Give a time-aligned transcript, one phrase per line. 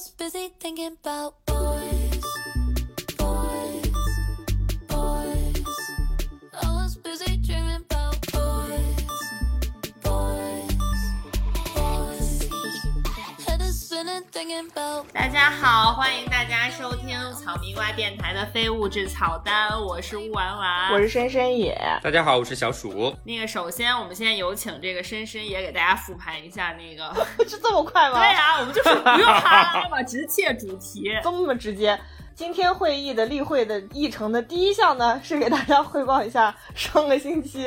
[0.00, 1.49] was busy thinking about
[15.12, 23.14] 大家好，欢迎大家收听草蜜瓜电台的非物质草单，我是乌丸丸，我是深深野，大家好，我是小鼠。
[23.24, 27.14] 那个，首先我们先有请这个深深野给大家复盘一下那个，
[27.46, 28.16] 是这么快吗？
[28.24, 31.12] 对呀、我们就是不用哈拉嘛， 直切主题。
[31.22, 32.00] 这么直接。
[32.40, 37.66] 今天会议的例会的议程的第一项呢，是给大家汇报一下上个星期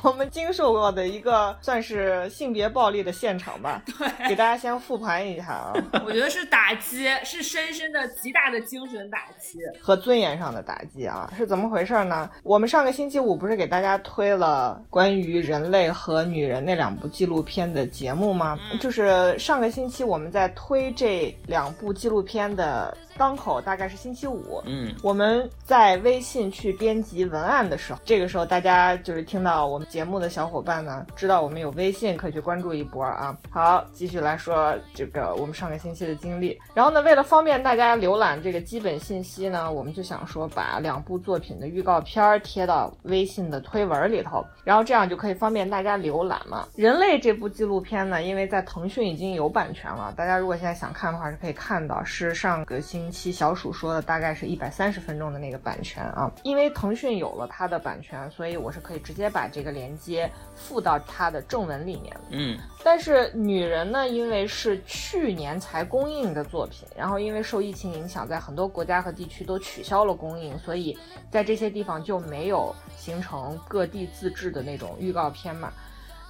[0.00, 3.82] 我们经受过的一个算是性别暴力的现场吧。
[3.98, 5.72] 对，给大家先复盘一下啊，
[6.06, 9.58] 我觉得是打击，是深深的极大的精神打击。
[9.80, 12.30] 和尊严上的打击啊，是怎么回事呢？
[12.44, 18.56] 我们上个星期五不是给大家推了关于人类和女人那两部纪录片的节目吗？
[18.78, 24.62] 就是上个星期我们在推这两部纪录片的当口，大概是星期五。
[24.64, 33.36] 嗯，我们在微信去编辑文案的时候，这个时候大家就是听到我们节目的小伙伴呢，知道我们有微信，可以去关注一波啊。
[33.50, 36.58] 好，继续来说这个我们上个星期的经历。
[36.74, 46.66] 然后呢，为了方便大家浏览这个基本信息呢，我们就想说把两部作品的预告片儿贴到微信的推文里头，然后这样就可以方便大家浏览嘛。
[46.74, 56.30] 人类这部纪录片呢，因为在腾讯已经有版权了，大家如果现在想看的话是可以看到，是上个星期小鼠说的，大概是一百三十分钟的那个版权啊。
[56.42, 62.16] 因为腾讯有了它的版权，所以我是可以直接把这个链接附到它的正文里面。
[62.30, 70.96] 嗯，但是女人呢，因为是去年才公映的作品，然后因为受疫情影响，在很多国家和地区都取消了公映，所以
[71.30, 75.72] 在这些地方就没有形成各地自制的那种预告片嘛。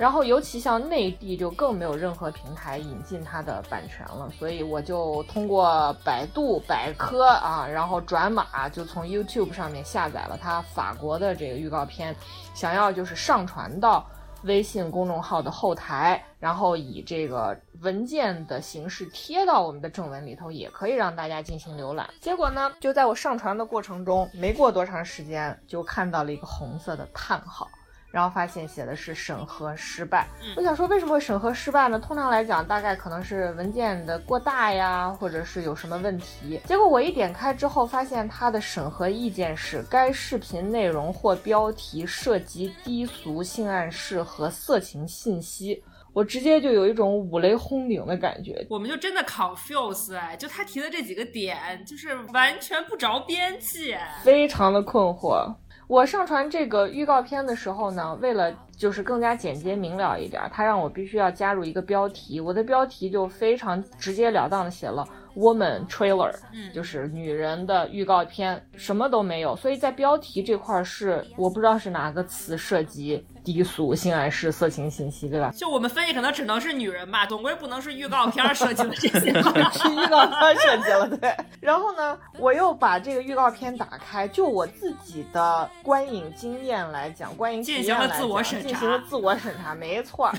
[0.03, 12.12] 然后，尤其像内地就更没有任何平台引进它的版权了，所以我就通过百度百科啊，然后转码就从 YouTube 上面下载了它法国的这个预告片，
[12.53, 14.04] 想要就是上传到
[14.43, 22.10] 微信公众号的后台，然后以这个文件的形式贴到我们的正文里头，也可以让大家进行浏览。
[22.21, 27.69] 结果呢，就在我上传的过程中，没过多长时间，就看到了一个红色的叹号。
[28.12, 31.99] 然后发现写的是审核失败，我想说为什么会审核失败呢？
[31.99, 36.61] 通常来讲，大概可能是文件的过大呀，或者是有什么问题。
[36.67, 45.83] 结果我一点开之后，发现它的审核意见是该视频内容或标题涉及低俗、性暗示和色情信息。
[46.12, 53.97] 我直接就有一种五雷轰顶的感觉，我们就真的 confuse 哎，就他提的这几个点，就是完全不着边际。
[54.22, 55.51] 非常的困惑。
[55.92, 65.06] 我上传这个预告片的时候呢，为了就是更加简洁明了一点，他让我必须要加入一个标题，我的标题就非常直截了当的写了
[65.37, 69.56] “woman trailer”，嗯就是女人的预告片，什么都没有。
[69.56, 75.53] 所以在标题这块是我不知道是哪个词涉及低俗、性暗示、色情信息，对吧？
[75.56, 79.32] 就我们分析，可能只能是女人吧，总归不能是预告片涉及的这些。
[79.72, 81.34] 是预告片涉及了，对。
[81.60, 90.34] 然后呢，我又把这个预告片打开，就我自己的观影经验来讲，观影进行了来自我审查讲进行了自我审查，没错儿。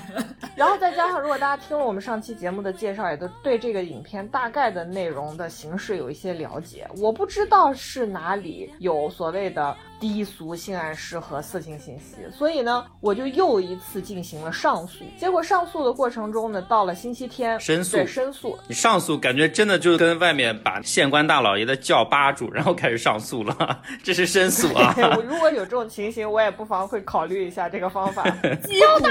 [0.54, 6.88] 然后再加上，如果大家听了我们上期节目的介绍，也都对这个影片大概的内容的形式有一些了解。
[6.98, 15.04] 我不知道是哪里有所谓的低俗、性暗示和色情信息，所以呢，我就又一次进行了上诉。
[15.18, 24.94] 结果上诉的过程中呢，到了星期天，申诉对申诉，你上诉感觉真的就跟外面把县官大老爷的轿扒住，然后开始上诉了， 这是申诉啊。
[25.16, 28.22] 我如果有这种情形，我也不妨会考虑一下这个方法。
[28.64, 29.04] 击鼓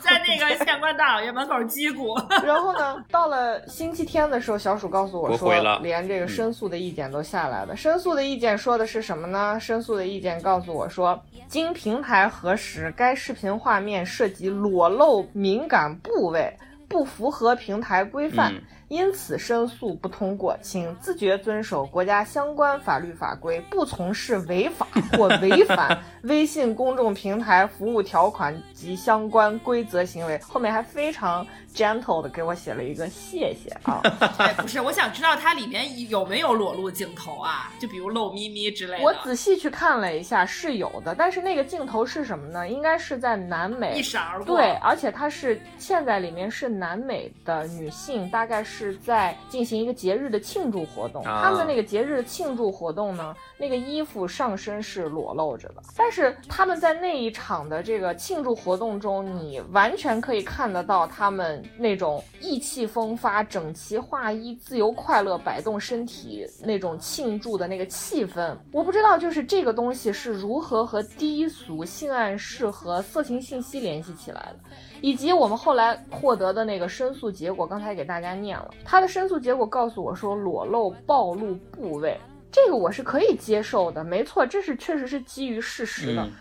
[0.00, 2.14] 在那个县官大老爷门口击鼓。
[2.44, 7.76] 然后呢，到了星期天的时候，小鼠告诉我说连这个申诉的意见都下来了。
[7.76, 9.58] 申诉的意见说的是什么呢？
[9.60, 16.56] 申诉的意意见告诉我说，经平台核实，该视频画面涉及裸露敏感部位，
[16.88, 18.52] 不符合平台规范。
[18.92, 24.86] 因此申诉不通过，请自觉遵守国家相关法律法规，不从事违法
[25.16, 30.36] 或违反微信公众平台服务条款及相关规则行为。
[30.40, 34.02] 后面还非常 gentle 的给我写了一个谢谢啊。
[34.36, 37.72] 哎，不是，我想知道它里面有没有裸露镜头啊？
[37.80, 39.04] 就比如露咪咪之类的。
[39.04, 42.68] 我仔细去看了一下，是有的，但是那个镜头是什么呢？
[42.68, 44.54] 应该是在南美一闪而过。
[44.54, 51.22] 对，而且它是现在里面是南美的女性，大概是是在进行一个节日的庆祝活动。
[51.24, 68.56] 啊他们的那个节日的庆祝活动呢，那个衣服上身是裸露着的，但是他们在那一场的这个庆祝活动中，你完全可以看得到他们那种意气风发、整齐划一、自由快乐、摆动身体那种庆祝的那个气氛。
[68.72, 74.58] 我不知道，就是这个东西是如何和低俗、性暗示和色情信息联系起来的。
[75.02, 78.70] 以及我们后来获得的那个申诉结果，刚才给大家念了。
[78.84, 82.18] 他的申诉结果告诉我说，裸露暴露部位，
[82.50, 86.22] 这个我是可以接受的，没错，这是确实是基于事实的。
[86.22, 86.32] 嗯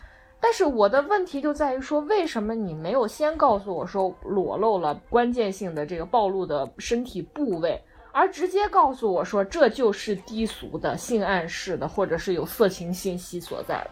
[0.44, 7.80] 但是我的问题就在于说，为什么你没有先告诉我说裸露了关键性的这个暴露的身体部位，
[8.12, 13.92] 而直接告诉我说这就是低俗的、性暗示的，或者是有色情信息所在的？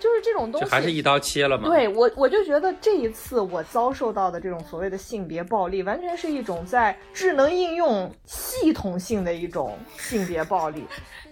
[0.00, 10.84] 就是这种东西，还是一刀切了嘛？，对我，我就觉得这一次我遭受到的这种所谓的性别暴力，完全是一种在智能应用系统性的一种性别暴力，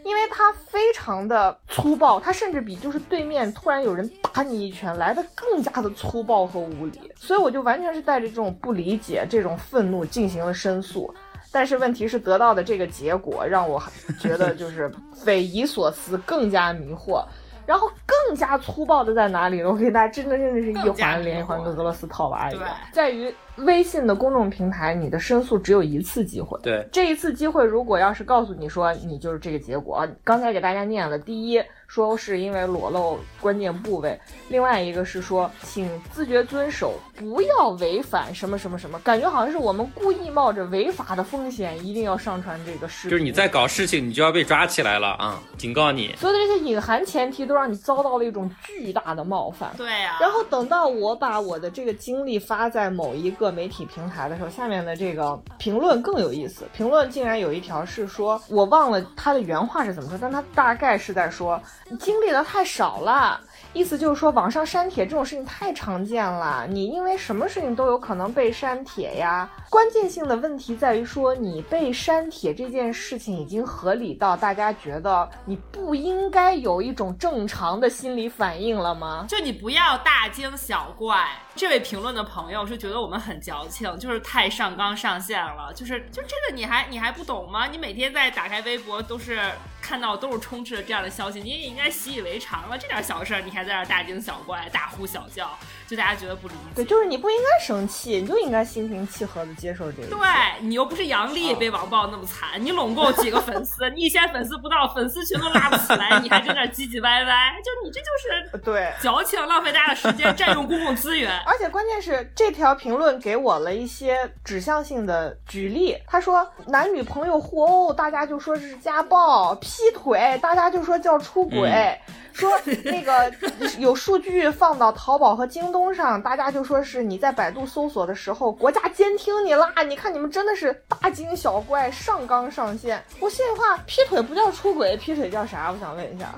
[0.04, 11.12] 因为它非常的粗暴，它甚至比就是对面突然有人打你一拳来的更加的粗暴和无理，所以我就完全是带着这种不理解、这种愤怒进行了申诉。
[11.50, 13.82] 但是问题是，得到的这个结果让我
[14.20, 17.24] 觉得就是匪夷所思，更加迷惑。
[17.68, 19.68] 然后更加粗暴的在哪里呢？
[19.68, 26.58] 我给大家真的真的是一环连一环，跟俄罗斯套娃一样，在于微信的公众平台，你的申诉只有一次机会。
[26.62, 34.18] 对，这一次机会，如果要是告诉你说你就是这个结果，啊刚才给大家念了，第一说是因为裸露关键部位，
[34.48, 43.10] 另外一个是说请自觉遵守，不要违反什么什么什么，感觉好像是我们故意冒着违法的风险，一定要上传这个视频。
[43.10, 45.42] 就是你在搞事情，你就要被抓起来了啊！
[45.56, 49.70] 警告你，所有的这些隐含前提都让你遭到了一种巨大的冒犯。
[49.76, 56.66] 对呀、然后等到我把我的这个经历发在某一个媒体平台的时候，下面的这个评论更有意思。
[56.74, 63.40] 评论竟然有一条是说，我忘了他的原话是怎么说，但他大概是在说你你经历的太少了。
[63.74, 69.48] 意思就是说，网上删帖这种事情太常见了，你因为什么事情都有可能被删帖呀。
[69.68, 79.26] 关键性的问题在于说，你被删帖这件事情已经合理到大家觉得你不应该有一种正常的心理反应了吗？
[79.28, 81.26] 就你不要大惊小怪。
[81.58, 87.66] 这位评论的朋友是觉得我们很矫情，就是太上纲上线了，就是就这个你还你还不懂吗？
[87.66, 89.40] 你每天在打开微博都是
[89.82, 92.78] 看到都是充斥着这样的消息，你也应该习以为常了。
[92.78, 96.60] 这点小事儿你还在那儿大惊小怪、大呼小叫，就大家觉得不理解。
[96.74, 100.08] 对，就是你不应该生气，你就应该心平气和的接受这个。
[100.08, 100.18] 对
[100.60, 108.92] 你又不是杨笠被网暴那么惨，你拢共几个粉丝，你一千粉丝不到，粉丝群都拉不起来，你还在那唧唧歪歪，就你这就是对。
[109.00, 111.32] 矫情，浪费大家的时间，占用公共资源。
[111.46, 115.96] 而且关键是这条评论给我了一些指向性的举例。
[116.06, 121.98] 他说男女朋友互殴，大家就说是家暴；劈腿，大家就说叫出轨。
[122.32, 122.50] 说
[122.84, 123.32] 那个
[123.78, 129.72] 有数据放到淘宝和京东上，大家就说是你在百度搜索的时候，国家监听你啦！
[129.88, 133.02] 你看你们真的是大惊小怪，上纲上线。
[133.20, 135.70] 我心里话，劈腿不叫出轨，劈腿叫啥？
[135.72, 136.34] 我想问一下，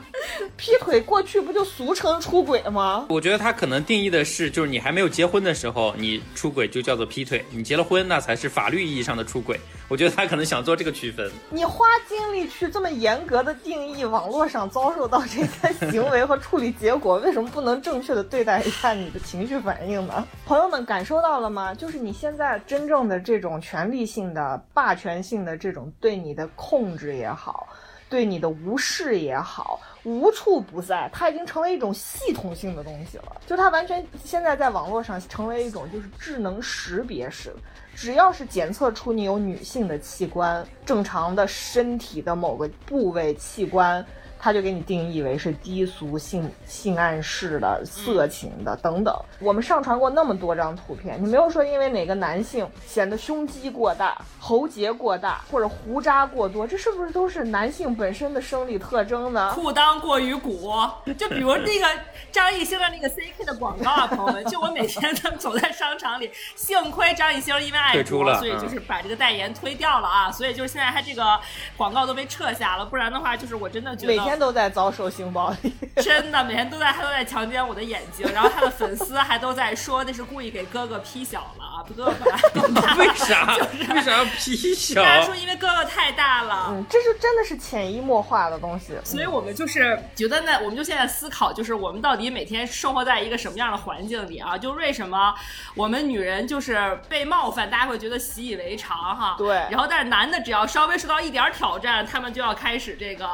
[0.56, 3.06] 劈腿过去不就俗称出轨吗？
[3.08, 9.58] 我觉得他可能定义的是，就是你还没有结婚的时候，你出轨就叫做劈腿；你结了婚，那才是法律意义上的出轨。
[9.88, 11.28] 我觉得他可能想做这个区分。
[11.50, 20.26] 你花精力去这么严格的定义网络上遭受到这些行为和处理结果，为什么不能正确的对待一下你的情绪反应呢？
[20.44, 21.74] 朋友们感受到了吗？
[21.74, 27.68] 就是你现在真正的这种权力性的、霸权性的这种对你的控制也好，
[28.08, 33.40] 对你的无视也好，无处不在，它已经成为一种系统性的东西了。
[33.46, 37.56] 就它完全现在在网络上成为一种就是智能识别式的。
[37.94, 44.04] 只要是检测出你有女性的器官，正常的身体的某个部位器官，
[44.42, 49.14] 它就给你定义为是低俗、性性暗示的、色情的等等。
[49.38, 59.52] 我们上传过那么多张图片，你没有说因为哪个男性显得胸肌过大、喉结过大或者胡渣过多，这是不是都是男性本身的生理特征呢？
[59.54, 60.72] 裤裆过于鼓，
[61.18, 61.86] 就比如那个
[62.32, 71.38] 张艺兴的那个 CK 的广告啊，朋友们，就我每天都走在商场里，幸亏张艺兴因为爱国，退出了所以就是把这个代言推掉了啊，所以就是现在他这个
[71.76, 75.74] 广告都被撤下了，不然的话，就是我真的觉得每天都在遭受性暴力。
[76.00, 83.56] 真的每天都在他都在强奸我的眼睛，然后他的粉丝还都在说那是故意给哥哥 P 小了啊，哥哥本来更大， 为啥？
[83.92, 85.18] 为啥要 P 小大？
[85.18, 86.68] 家说因为哥哥太大了。
[86.70, 88.94] 嗯，这是真的是潜移默化的东西。
[89.04, 94.56] 所以我们就是觉得呢，我们就现在思考，就是我们到底每天生活在一个什么样的环境里啊？
[94.56, 95.34] 就为什么
[95.74, 99.34] 我们女人就是被冒犯，大家会觉得习以为常哈？
[99.36, 103.26] 对然后但是男的只要稍微受到一点挑战，他们就要开始这个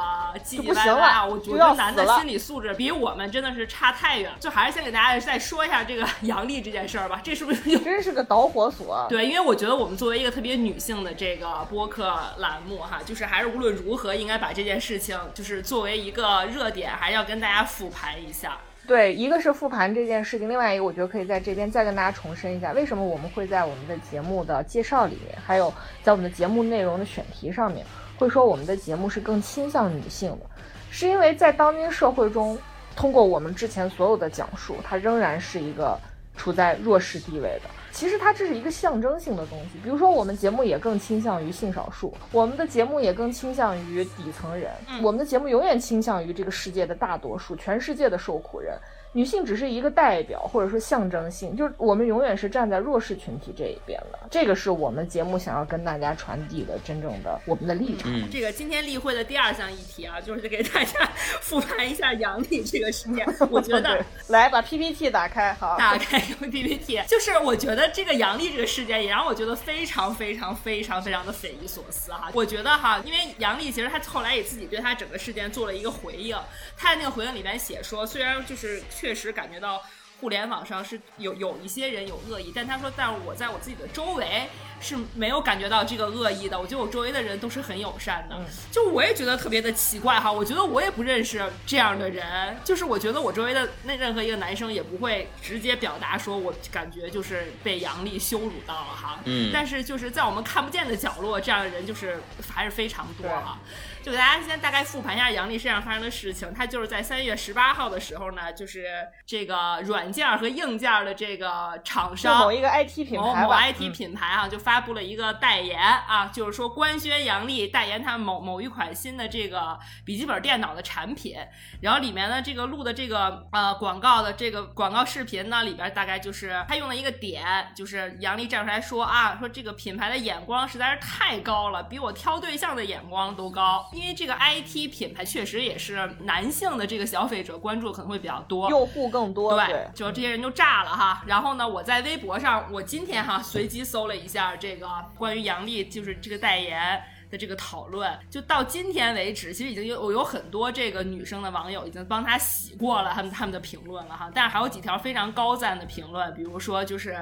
[0.43, 1.25] 唧唧歪歪啊。
[1.25, 4.31] 了我觉得男的心理素质比我们真的是差太远。
[4.39, 9.05] 就还是先给大家再说一下这个 阳历这件事儿吧，这是不是就真是个导火索。
[9.09, 18.57] 对，因为我觉得我们作为一个特别女性的这个播客栏目哈，就是还是无论如何应该把这件事情就是作为一个热点，还是要跟大家复盘一下。
[18.85, 27.85] 对，一个是复盘这件事情，另外一个我觉得可以在这边再跟大家重申一下，为什么我们会在我们的节目的介绍里面，还有在我们的节目内容的选题上面，
[28.17, 30.45] 会说我们的节目是更倾向女性的，
[30.89, 32.57] 是因为在当今社会中，
[32.95, 35.99] 通过我们之前所有的讲述，它仍然是一个
[36.35, 37.69] 处在弱势地位的。
[37.91, 48.77] 其实它这是一个象征性的东西，比如说我们节目也更倾向于性少数，我们的节目也更倾向于底层人，我们的节目永远倾向于这个世界的大多数，全世界的受苦人。
[49.13, 54.19] 女性只是一个代表，或者说象征性，就是我们永远是站在弱势群体这一边的。
[54.29, 58.11] 这个是我们节目想要跟大家传递的真正的我们的立场。
[58.13, 61.09] 嗯，这个今天例会的第二项议题啊，就是给大家
[61.41, 63.25] 复盘一下阳历这个事件。
[63.49, 72.29] 我觉得，来把 PPT 打开，好，打开 PPT，就是我觉得这个杨笠这个事件也让我觉得非常非常非常非常的匪夷所思哈。
[72.33, 76.37] 我觉得哈，因为杨笠其实他后来也自己对他整个事件做了一个回应，
[76.75, 79.81] 他在那个回应里面写说，虽然就是确实感觉到。
[80.19, 84.47] 互联网上是有有一些人有恶意，但他说，但是我在我自己的周围
[84.81, 86.59] 是没有感觉到这个恶意的。
[86.59, 90.31] 我觉得我周围的人都是很友善的，嗯就我也觉得特别的奇怪哈。
[90.31, 99.19] 我觉得我也不认识这样的人，就是我觉得我周围的那任何一个男生也不会直接表达说我感觉就是被杨笠羞辱到了哈。
[99.25, 102.19] 嗯但是就是在我们看不见的角落，这样的人就是
[102.51, 103.59] 还是非常多哈。
[104.07, 106.53] 就给大家先大概复盘一下杨笠身上发生的事情。
[106.53, 108.87] 他就是在三月十八号的时候呢，就是
[109.25, 113.91] 这个软件和硬件的这个厂商某一个 IT 品某某牌吧 IT 嗯。
[113.91, 121.35] 品牌啊，就发布了一个代言啊，就是说官宣杨笠代言他们某某一款新的这个笔记本电脑的产品，
[121.81, 127.43] 然后里面呢这个录的这个呃广告的这个广告视频呢里边大概就是他用了一个点，
[127.75, 141.23] 就是杨笠站出来说啊，说这个品牌的眼光实在是太高了，比我挑对象的眼光都高，因为这个 IT 品牌确实也是男性的这个消费者关注可能会比较多，用户更多，对，对，就这些人就炸了哈。
[141.25, 144.87] 然后呢，我在微博上，我今天哈随机搜了一下这个
[145.17, 147.01] 关于杨笠就是这个代言。
[147.29, 157.17] 的这个讨论，就到今天为止，其实已经有有很多这个女生的网友已经帮他洗过了他们他们的评论了哈，但是还有几条非常高赞的评论，比如说就是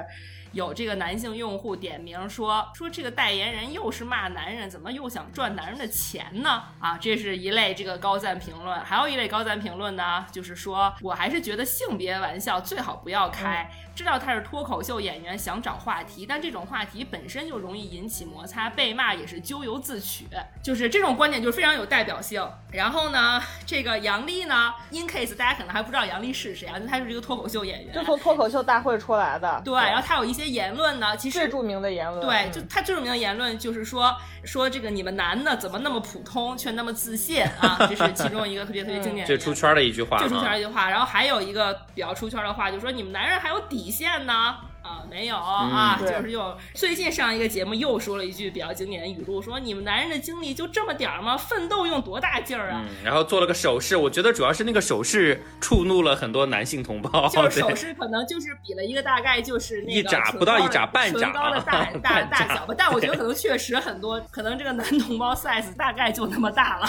[0.56, 6.62] 有这个男性用户点名说说这个代言人又是骂男人，怎么又想赚男人的钱呢？
[6.80, 20.26] 啊，这是一类这个高赞评论，还有一类高赞评论呢，就是说我还是觉得性别玩笑最好不要开，知道他是脱口秀演员，想找话题，但这种话题本身就容易引起摩擦，被骂也是咎由自取，
[20.62, 22.46] 就是这种观点就是非常有代表性。
[22.70, 37.78] 然后呢，这个杨笠呢，in case 大家可能还不知道杨笠是谁啊，他是一个脱口秀演员，就从脱口秀大会出来的，对，然后他有一些言论呢，其实最著名的言论，对，嗯就他最著名的言论就是说说这个你们男的怎么那么普通却那么自信啊？
[37.88, 39.38] 这是其中一个特别特别经典的言论。
[39.38, 44.56] 这出圈的一句话最出圈的一句话，然后还有一个比较出圈的话，就是说你们男人还有底线呢。
[44.86, 51.36] 啊，没有啊，对就是又最近上一个节目又说了一句比较经典的语录，说你们男人的精力就这么点儿吗？
[51.36, 52.84] 奋斗用多大劲儿啊？
[52.86, 66.86] 嗯，然后做了个手势，我觉得主要是那个手势触怒了很多男性同胞，就是手势可能就是比了一个大概就是那个一掌唇高的不到一眨半唇掌高的大 大大小吧，但我觉得可能确实很多，可能这个男同胞 size 大概就那么大了，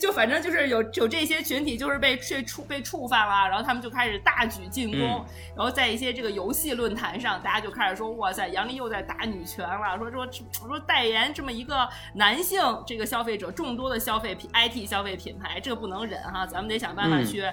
[0.00, 5.24] 就反正就是有有这些群体就是被被触被触犯了，然后他们就开始大举进攻，嗯
[5.56, 10.28] 然后在一些这个游戏论坛上，大家就开始说哇塞，杨笠又在打女权了，说说
[10.66, 17.44] 说代言这么一个男性这个消费者众多的消费品 IT 消费品牌，这个不能忍哈，咱们得想办法嗯去。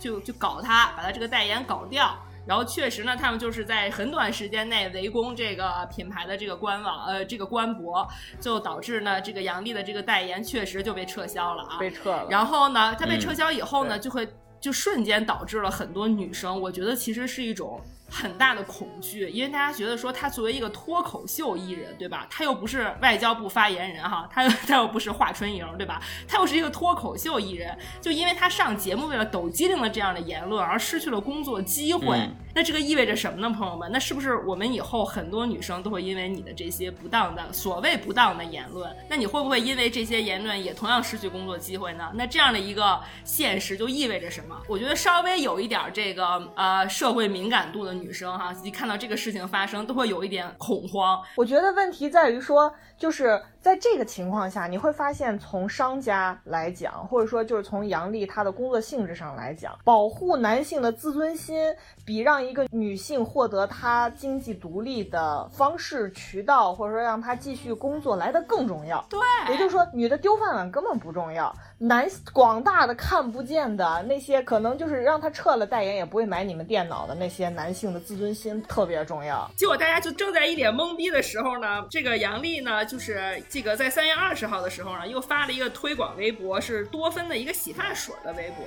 [0.00, 2.14] 就就搞他，把他这个代言搞掉。
[2.46, 8.06] 然后确实呢，他们就是在很短时间内围攻这个品牌的这个官网，呃，这个官博，
[8.38, 11.78] 就导致呢，这个杨笠的这个代言确实就被撤销了啊。
[11.78, 14.28] 被撤了，然后呢，他被嗯撤销以后呢，对就会
[14.60, 17.80] 就瞬间导致了很多女生，我觉得其实是一种
[18.14, 22.26] 很大的恐惧，因为大家觉得说他作为一个脱口秀艺人，对吧？
[22.30, 26.00] 他又不是外交部发言人哈，他又 他又不是华春莹，对吧？
[26.28, 32.16] 他又是一个脱口秀艺人，就因为他上节目为了抖机灵的这样的言论而失去了工作机会。
[32.16, 33.90] 嗯那这个意味着什么呢，朋友们？
[33.90, 42.12] 那是不是我们以后很多女生都会因为你的这些不当的所谓不当的言论，那你会不会因为这些言论也同样失去工作机会呢？
[42.14, 44.56] 那这样的一个现实就意味着什么？
[44.68, 51.22] 我觉得稍微有一点这个呃社会敏感度的女女生哈，一看到这个事情发生，都会有一点恐慌。
[51.36, 61.74] 我觉得问题在于说，就是在这个情况下，你会发现从商家来讲，或者说就是从杨笠她的工作性质上来讲，保护男性的自尊心
[62.04, 69.04] 比让一个女性获得她经济独立的方式渠道，或者说让她继续工作来的更重要。
[69.08, 69.18] 对，
[69.50, 79.50] 也就是说，女的丢饭碗根本不重要，男广大的看不见的那些，可能就是让他撤了代言也不会买你们电脑的那些男性的自尊心特别重要。
[79.56, 88.66] 结果大家就正在一脸懵逼的时候呢，这个杨笠呢，就是这个在三月二十号的时候呢，又发了一个推广微博，是多芬的一个洗发水的微博。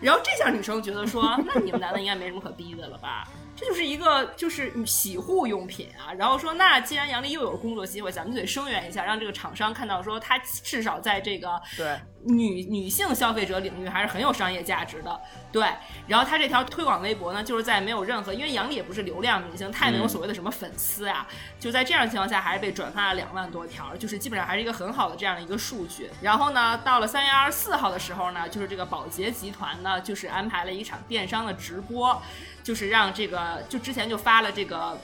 [0.00, 3.26] 然后这下女生觉得说，那你们男的应该没什么可逼的了吧？
[3.54, 6.12] 这就是一个就是洗护用品啊。
[6.14, 11.98] 然后说，那既然杨笠又有工作机会，咱们就得声援一下，让这个厂商看到说，他至少在这个对。
[12.24, 15.66] 女女性消费者领域还是很有商业价值的，对。
[16.06, 21.26] 然后他这条推广微博呢，就是在没有任何，因为杨笠也不是流量明星，他也没有所谓的什么粉丝啊，
[21.58, 26.08] 就在这样的情况下，还是被转发了两万多条，就是基本上还是一个很好的这样的一个数据。
[26.20, 32.22] 然后呢，到了三月二十四号的时候呢，就是这个宝洁集团呢，就是安排了一场电商的直播，
[32.62, 34.98] 就是让这个就之前就发了这个。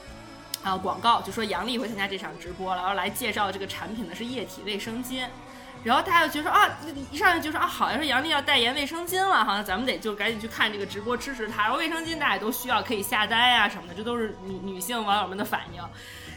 [0.65, 5.25] 啊、广告就说杨笠会参加这场直播了，然后来介绍这个产品呢是液体卫生巾，
[5.85, 6.69] 然后大家就觉得啊，
[7.12, 11.62] 一上来就说啊，好像说杨笠要代言卫生巾了，好像咱们得就赶紧去看这个直播支持他。
[11.62, 15.83] 然后卫生巾大家都需要，可以下单呀、什么的，这都是女女性网友们的反应。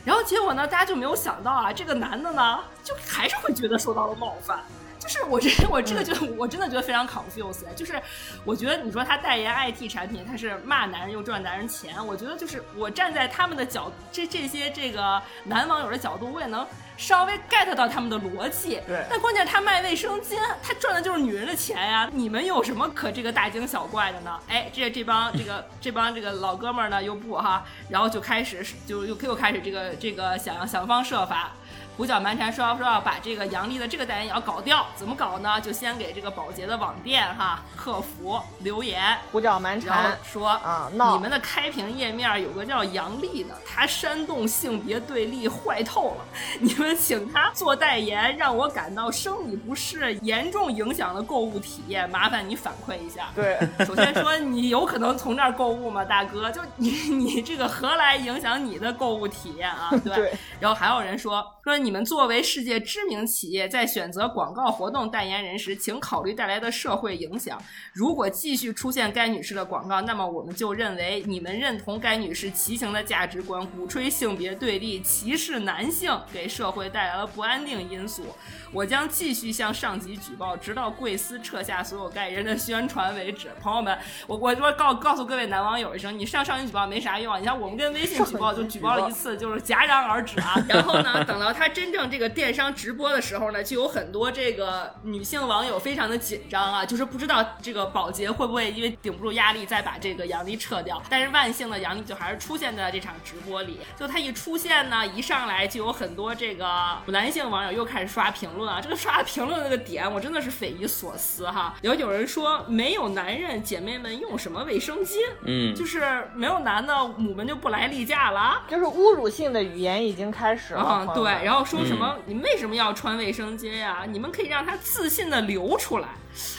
[0.06, 4.64] 然后结果呢，大家就没有想到啊，这个男的呢，就还是会觉得受到了冒犯。
[5.02, 8.00] 就是我这我这个就我真的觉得非常 confused，就是
[8.46, 16.66] 我觉得你说他代言 IT 产品，他是骂男人又赚男人钱，我觉得就是我站在他们的角这这些这个男网友的角度，我也能
[16.98, 18.80] 稍微 get 到他们的逻辑。
[18.86, 24.40] 对但关键他卖卫生巾，他赚的就是女人的钱呀，你们有什么可这个大惊小怪的呢？
[24.48, 31.54] 哎，这这帮这个这帮这个老哥们儿呢又不哈，然后就开始就又又开始这个这个想想方设法。
[32.02, 35.62] 胡搅蛮缠，说要说要把这个杨笠的这个代言也要搞掉，怎么搞呢？
[35.62, 46.26] 就先给这个保洁的网店哈客服留言，胡搅蛮缠说啊闹你们的开屏页面有个叫杨笠的，他煽动性别对立，坏透了。
[46.60, 53.30] 你们请他做代言，让我感到生理不适，严重影响了购物体验，麻烦你反馈一下。
[53.36, 56.50] 对，首先说，你有可能从这儿购物吗，大哥？
[56.50, 59.92] 就你你这个何来影响你的购物体验啊？
[60.04, 60.16] 对？
[60.16, 67.62] 对然后还有人说说你你们作为世界知名企业，在选择广告活动代言人时，请考虑带来的社会影响。
[67.92, 78.24] 如果继续出现该女士的广告，那么我们就认为你们认同该女士骑行的价值观，鼓吹性别对立、歧视男性，给社会带来了不安定因素。
[78.72, 83.50] 我将继续向上级举报，直到贵司撤下所有该人的宣传为止。
[83.62, 87.40] 朋友们，我我说告告诉各位男网友一声，你上上级举报没啥用啊。
[87.40, 90.56] 你像我们跟微信举报就举报了一次，就是戛然而止啊。
[90.70, 101.02] 然后呢，等到他真正这个电商直播的时候呢，就有很多这个女性网友非常的紧张啊，就是不知道这个保洁会不会因为顶不住压力再把这个杨笠撤掉。
[101.10, 103.80] 但是万幸的杨笠就还是出现在了这场直播里。
[103.98, 108.80] 就他一出现呢，一上来就有很多这个男性网友又开始刷评论啊。
[108.82, 111.76] 这个刷评论那个点，我真的是匪夷所思哈。
[111.82, 115.18] 有有人说没有男人，姐妹们用什么卫生巾？
[115.46, 118.64] 嗯，就是没有男的，母们就不来例假了啊。
[118.68, 120.82] 就是侮辱性的语言已经开始了。
[120.82, 126.10] 啊、对，然后说什么、你为什么要穿卫生巾呀、你们可以让它自信的流出来。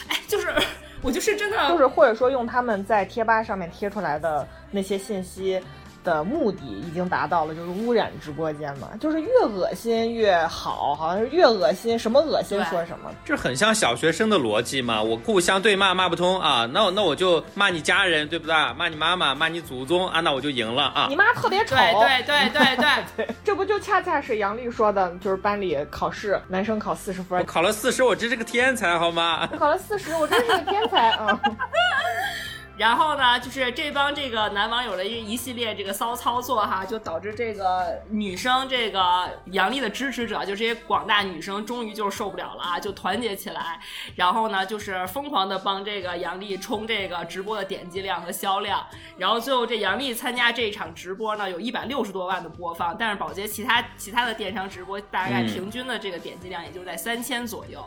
[0.07, 0.53] 哎，就是
[1.01, 5.61] 我就是真的，就是或者说用他们在贴吧上面贴出来的那些信息
[6.03, 13.09] 的目的已经达到了，就是污染直播间嘛，就是越恶心越好，好像是越恶心什么恶心说什么。
[13.25, 15.01] 这很像小学生的逻辑嘛。
[15.01, 18.53] 我互相对骂骂不通啊，那我那我就骂你家人，对不对？
[18.77, 21.15] 骂你妈妈，骂你祖宗啊，那我就赢了啊你。
[21.15, 23.25] 妈特别丑，对对对对对。
[23.25, 29.47] 对 这不就恰恰是杨丽说的，就是班里考试男生考四十我分，考了四十，我真是个天才，好吗？
[29.51, 31.39] 我考了四十，我真是个天才啊！
[32.75, 43.79] 然后呢，就是这帮这个男网友的一一系列这个骚操作哈，就导致这个女生这个杨笠的支持者，就这些广大女生，终于就受不了了啊，就团结起来，
[44.15, 48.83] 然后呢，就是疯狂的帮这个杨笠冲这个直播的点击量和销量，
[49.17, 57.85] 然后最后这杨笠参加这一场直播呢，有一百六十多万的播放，但是宝洁其他其他的电商直播大概平均的这个点击量也就在三千左右，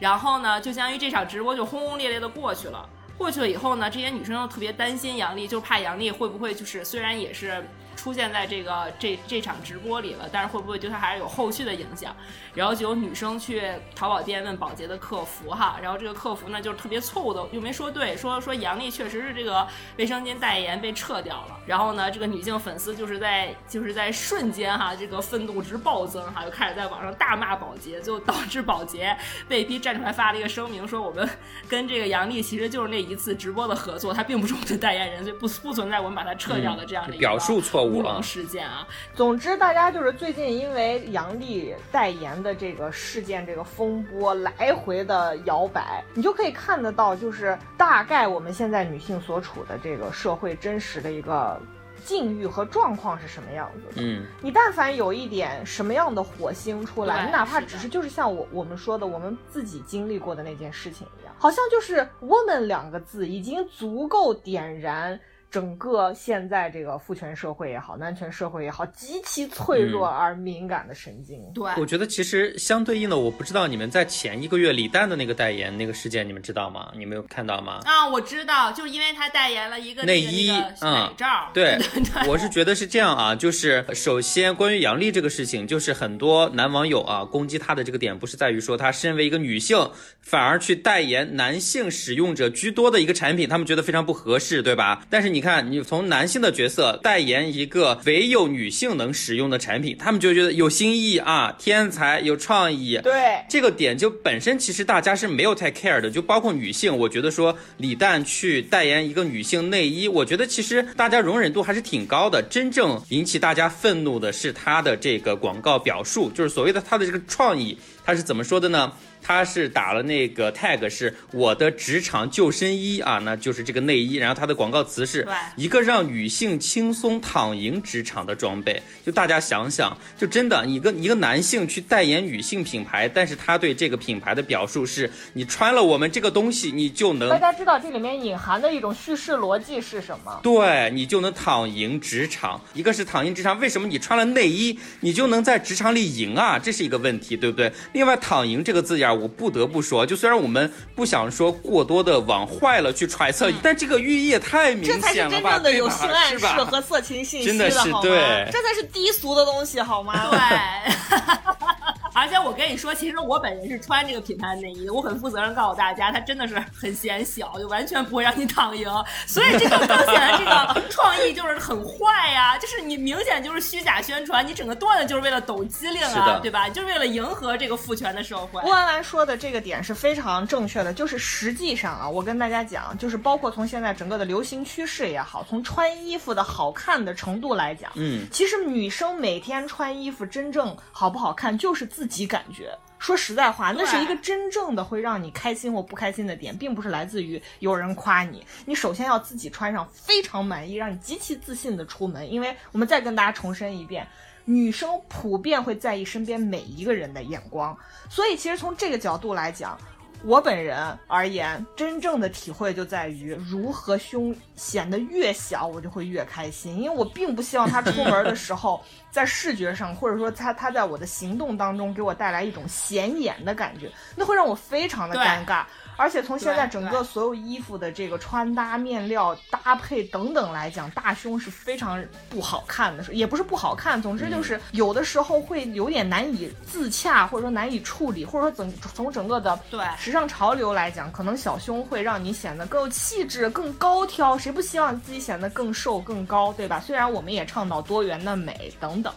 [0.00, 2.88] 然后呢，就相当于这场直播就轰轰烈烈的过去了。
[3.16, 12.14] 过去了以后呢，这些女生又特别担心杨笠，就怕杨笠会不会就是虽然也是出现在这个这这场直播里了，但是会不会对她还是有后续的影响？
[12.54, 13.62] 然后就有女生去
[13.94, 21.58] 淘宝店问保洁的客服哈，然后这个客服呢就是特别错误的又没说对，说说杨笠确实是这个卫生巾代言被撤掉了。
[21.66, 29.16] 然后呢，这个女性粉丝就是在就是在瞬间哈，这个愤怒值暴增哈，就开始在网上大骂保洁，就导致保洁
[29.48, 31.28] 被逼站出来发了一个声明，说我们
[31.68, 38.86] 跟这个杨笠其实就是那一次直播的合作，他并不是我们的代言人，所以不 不存在我们把他撤掉的这样的一个表述错误了事件啊。
[39.14, 51.60] 总之，大家就是最近因为杨笠代言的这个事件、这个风波来回的摇摆，你就可以看得到，就是大概我们现在女性所处的这个社会真实的一个
[52.04, 54.02] 境遇和状况是什么样子的。
[54.02, 65.20] 嗯，你但凡有一点什么样的火星出来，你哪怕只是就是像我我们说的，我们自己经历过的那件事情一样，好像就是 “woman” 两个字已经足够点燃。
[65.52, 71.38] 整个现在这个父权社会也好，男权社会也好，极其脆弱嗯而敏感的神经。
[71.54, 76.90] 对，我觉得其实相对应的，我不知道你们在前一个月李诞的那个代言那个事件，你们知道吗？
[76.96, 77.80] 你没有看到吗？
[77.84, 81.78] 啊，我知道，就因为他代言了一个内衣那个嗯奶罩， 对
[82.26, 89.90] 我是觉得是这样啊，就是首先关于杨笠这个事情，就是很多男网友啊攻击她的这个点，不是在于说他身为一个女性，
[90.22, 95.04] 反而去代言男性使用者居多的一个产品，他们觉得非常不合适，对吧？
[95.10, 112.40] 但是你看，你从男性的角色代言一个唯有女性能使用的产品，他们就觉得有新意啊，天才有创意，对，这个点就本身其实大家是没有太 care 的，就包括女性，我觉得说李诞去代言一个女性内衣，我觉得其实大家容忍度还是挺高的。
[112.48, 118.92] 真正引起大家愤怒的是他的这个广告表述，就是所谓的他的这个创意，他是怎么说的呢？
[119.22, 124.16] 他是打了那个 tag 是我的职场救生衣啊，那就是这个内衣。
[124.16, 128.82] 然后他的广告词是一个让女性轻松躺赢职场的装备。
[129.06, 140.40] 就大家想想，就真的一个一个男性去代言女性品牌，但是他对这个品牌的表述是：你穿了我们这个东西，你就能大家知道这里面隐含的一种叙事逻辑是什么？
[140.42, 142.60] 对你就能躺赢职场。
[142.74, 146.58] 一个是躺赢职场，为什么你穿了内衣，你就能在职场里赢啊？
[146.58, 147.72] 这是一个问题，对不对？
[147.92, 155.52] 另外，躺赢这个字眼儿，我不得不说，就虽然我们不想说过多的往坏了去揣测，但这个寓意也太明了这才是显了吧？
[155.52, 158.00] 真正的有性暗是吧示和色情信息真的是好吗？
[158.02, 160.30] 对这才是低俗的东西好吗？
[160.30, 160.38] 对。
[162.14, 168.88] 而且我跟你说，其实我本人是穿这个品牌的内衣的，我很负责任告诉大家，它真的是很显小，就完全不会让你躺赢。
[169.26, 176.68] 所以这个更显得这个创意就是很坏呀、就是你明显就是虚假宣传，你整个段子就是为了抖机灵啊，对吧？
[176.68, 178.60] 就是为了迎合这个父权的社会。
[178.60, 192.76] 郭安兰说的这个点是非常正确的，就是实际上啊，我跟大家讲，就是包括从现在整个的流行趋势也好，从穿衣服的好看的程度来讲，嗯，其实女生每天穿衣服真正好不好看，就是自己感觉。
[192.98, 198.46] 说实在话，那是一个真正的会让你开心或不开心的点，并不是来自于有人夸你。
[198.64, 202.30] 你首先要自己穿上非常满意，让你极其自信的出门。
[202.30, 204.06] 因为我们再跟大家重申一遍，
[204.44, 207.76] 女生普遍会在意身边每一个人的眼光，
[208.08, 209.76] 所以其实从这个角度来讲。
[210.24, 218.80] 我本人而言，真正的体会就在于如何胸显得越小，我就会越开心，因为我并不希望他出门的时候，
[219.10, 225.64] 在视觉上或者说他他在我的行动当中给我带来一种显眼的感觉，那会让我非常的尴尬。
[225.96, 244.36] 而且从现在整个所有衣服的这个穿搭、面料搭配等等来讲，大胸是非常不好看的，也不是不好看，总之就是有的时候会有点难以自洽，或者说难以处理，或者说整从整个的对时尚潮流来讲，可能小胸会让你显得更有气质、更高挑。
[244.36, 246.80] 谁不希望自己显得更瘦、更高，对吧？
[246.80, 249.12] 虽然我们也倡导多元的美等等，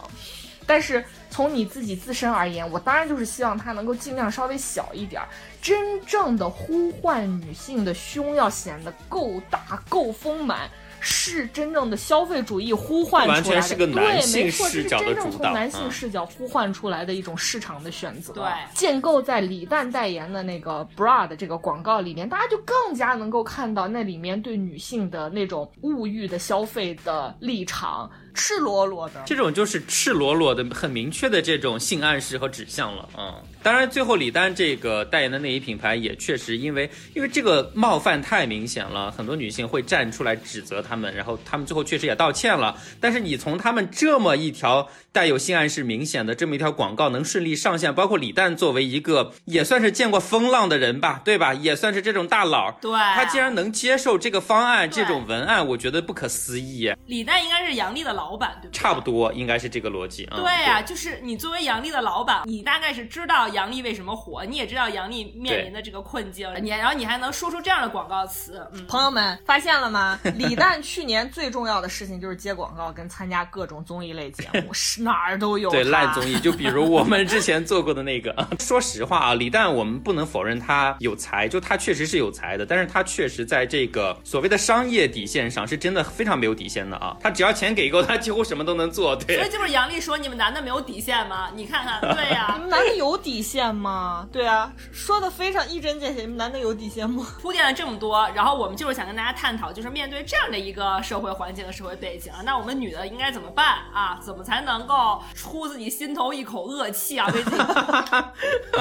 [0.66, 5.28] 但是从你自己自身而言，我当然就是希望它能够尽量稍微小一点儿。
[5.66, 18.32] 真正的呼唤女性的胸要显得够大、够丰满，是真正的消费主义呼唤出来的，完全是个男性对，没错，这是视角的真正主导从男性嗯视角呼唤出来的一种市场的选择。
[18.32, 29.20] 对建构在李诞代言的那个 bra 的这个广告里面，大家就更加能够看到那里面对女性的那种物欲的消费的立场，赤裸裸的。
[29.26, 33.08] 这种就是赤裸裸的、很明确的这种性暗示和指向了。
[33.18, 33.34] 嗯，
[33.66, 42.78] 当然，最后李丹这个代言的内衣品牌也确实因为因为这个冒犯太明显了，很多女性会站出来指责他们，然后他们最后确实也道歉了。
[43.00, 51.52] 但是你从他们这么一条带有性暗示明显的这么一条广告能顺利上线，包括李诞作为一个也算是见过风浪的人吧，对吧？
[51.52, 56.94] 也算是这种大佬，对他竟然能接受这个方案、这种文案，我觉得不可思议。
[57.06, 58.78] 李诞应该是杨笠的老板，对不对？
[58.78, 60.28] 差不多应该是这个逻辑。
[60.30, 70.20] 嗯、对呀、就是你作为杨笠的老板，你大概是知道杨笠为什么火，你也知道杨笠面临的这个困境，你然后你还能说出这样的广告词，嗯，朋友们发现了吗？
[70.34, 75.70] 李诞去年最重要的事情就是接广告跟参加各种综艺类节目，是哪儿都有。
[75.70, 78.36] 对烂综艺，就比如我们之前做过的那个。
[78.60, 87.16] 说实话啊，李诞我们不能否认他有才，就他确实是有才的，但是他确实在这个所谓的商业底线上是真的非常没有底线的啊。
[87.22, 89.18] 他只要钱给够，他几乎什么都能做。
[89.20, 91.48] 所以对，就是杨笠说你们男的没有底线吗？
[91.54, 94.28] 你看看，对呀、 你们男的有底线吗？
[94.32, 96.22] 对啊，说的非常一针见血。
[96.22, 97.26] 你们男的有底线吗？
[97.40, 104.18] 铺垫了这么多，然后我们就是想跟大家探讨，就是面对这样的一个社会环境和社会背景啊，那我们女的应该怎么办啊？
[104.22, 107.26] 怎么才能够出自己心头一口恶气啊？
[107.34, 107.56] 为自己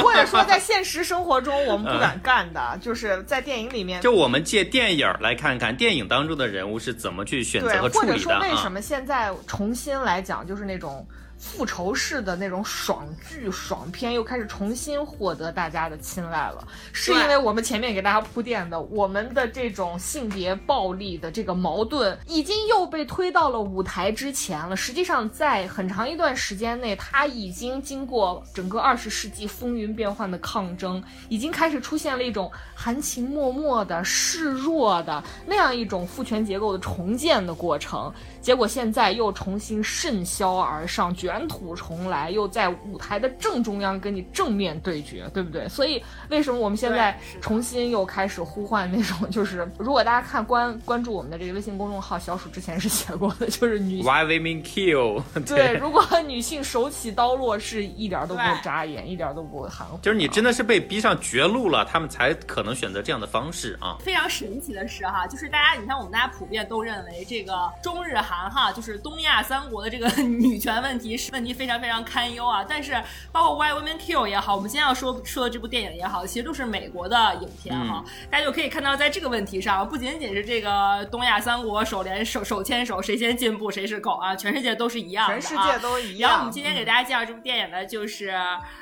[0.02, 4.02] 或者说在现实生活中我们不敢干的，就是在电影里面。
[4.02, 8.72] 就我们借电影来看看电影当中的人物是怎么去选，择和处或者理的啊说为什。
[8.72, 11.08] 么现在重新来讲，就是那种
[11.46, 24.76] 复仇式的那种爽剧、爽片又开始重新获得大家的青睐了，是因为我们前面给大家铺垫的，我们的这种性别暴力的这个矛盾已经又被推到了舞台之前了。
[24.76, 38.12] 实际上，在很长一段时间内，它已经经过整个二十世纪风云变幻的抗争，已经开始出现了一种含情脉脉的、示弱的那样一种父权结构的重建的过程。
[38.46, 45.68] 结果现在又重新甚嚣而上，卷土重来，又在舞台的正中央跟你正面对决，对不对？
[45.68, 55.24] 所以为什么我们现在重新又开始呼唤那种，就是如果大家看关关注我们的这个微信公众号，小鼠之前是写过的，就是女 Why women kill？
[55.48, 63.98] 对，如果女性手起刀落，是一点都不对眨眼，一点都不含糊，就是你真的是被逼上绝路了，他们才可能选择这样的方式啊。
[64.02, 72.66] 非常神奇的是哈，就是大家，你像我们大家普遍都认为这个中日韩哈，就是东亚三国的这个 女权问题是问题非常非常堪忧啊。
[72.68, 78.04] 但是包括 Why Women Kill 也好，我们今天要说说的这部电影也好，其实都是美国的影片哈。
[78.30, 86.30] 大家就可以看到，在这个问题上，不仅仅是这个东亚三国手连手手牵手，谁先进步谁是狗啊，全世界都是一样的、啊，全世界都一样。
[86.30, 88.34] 然后我们今天给大家介绍这部电影呢，就是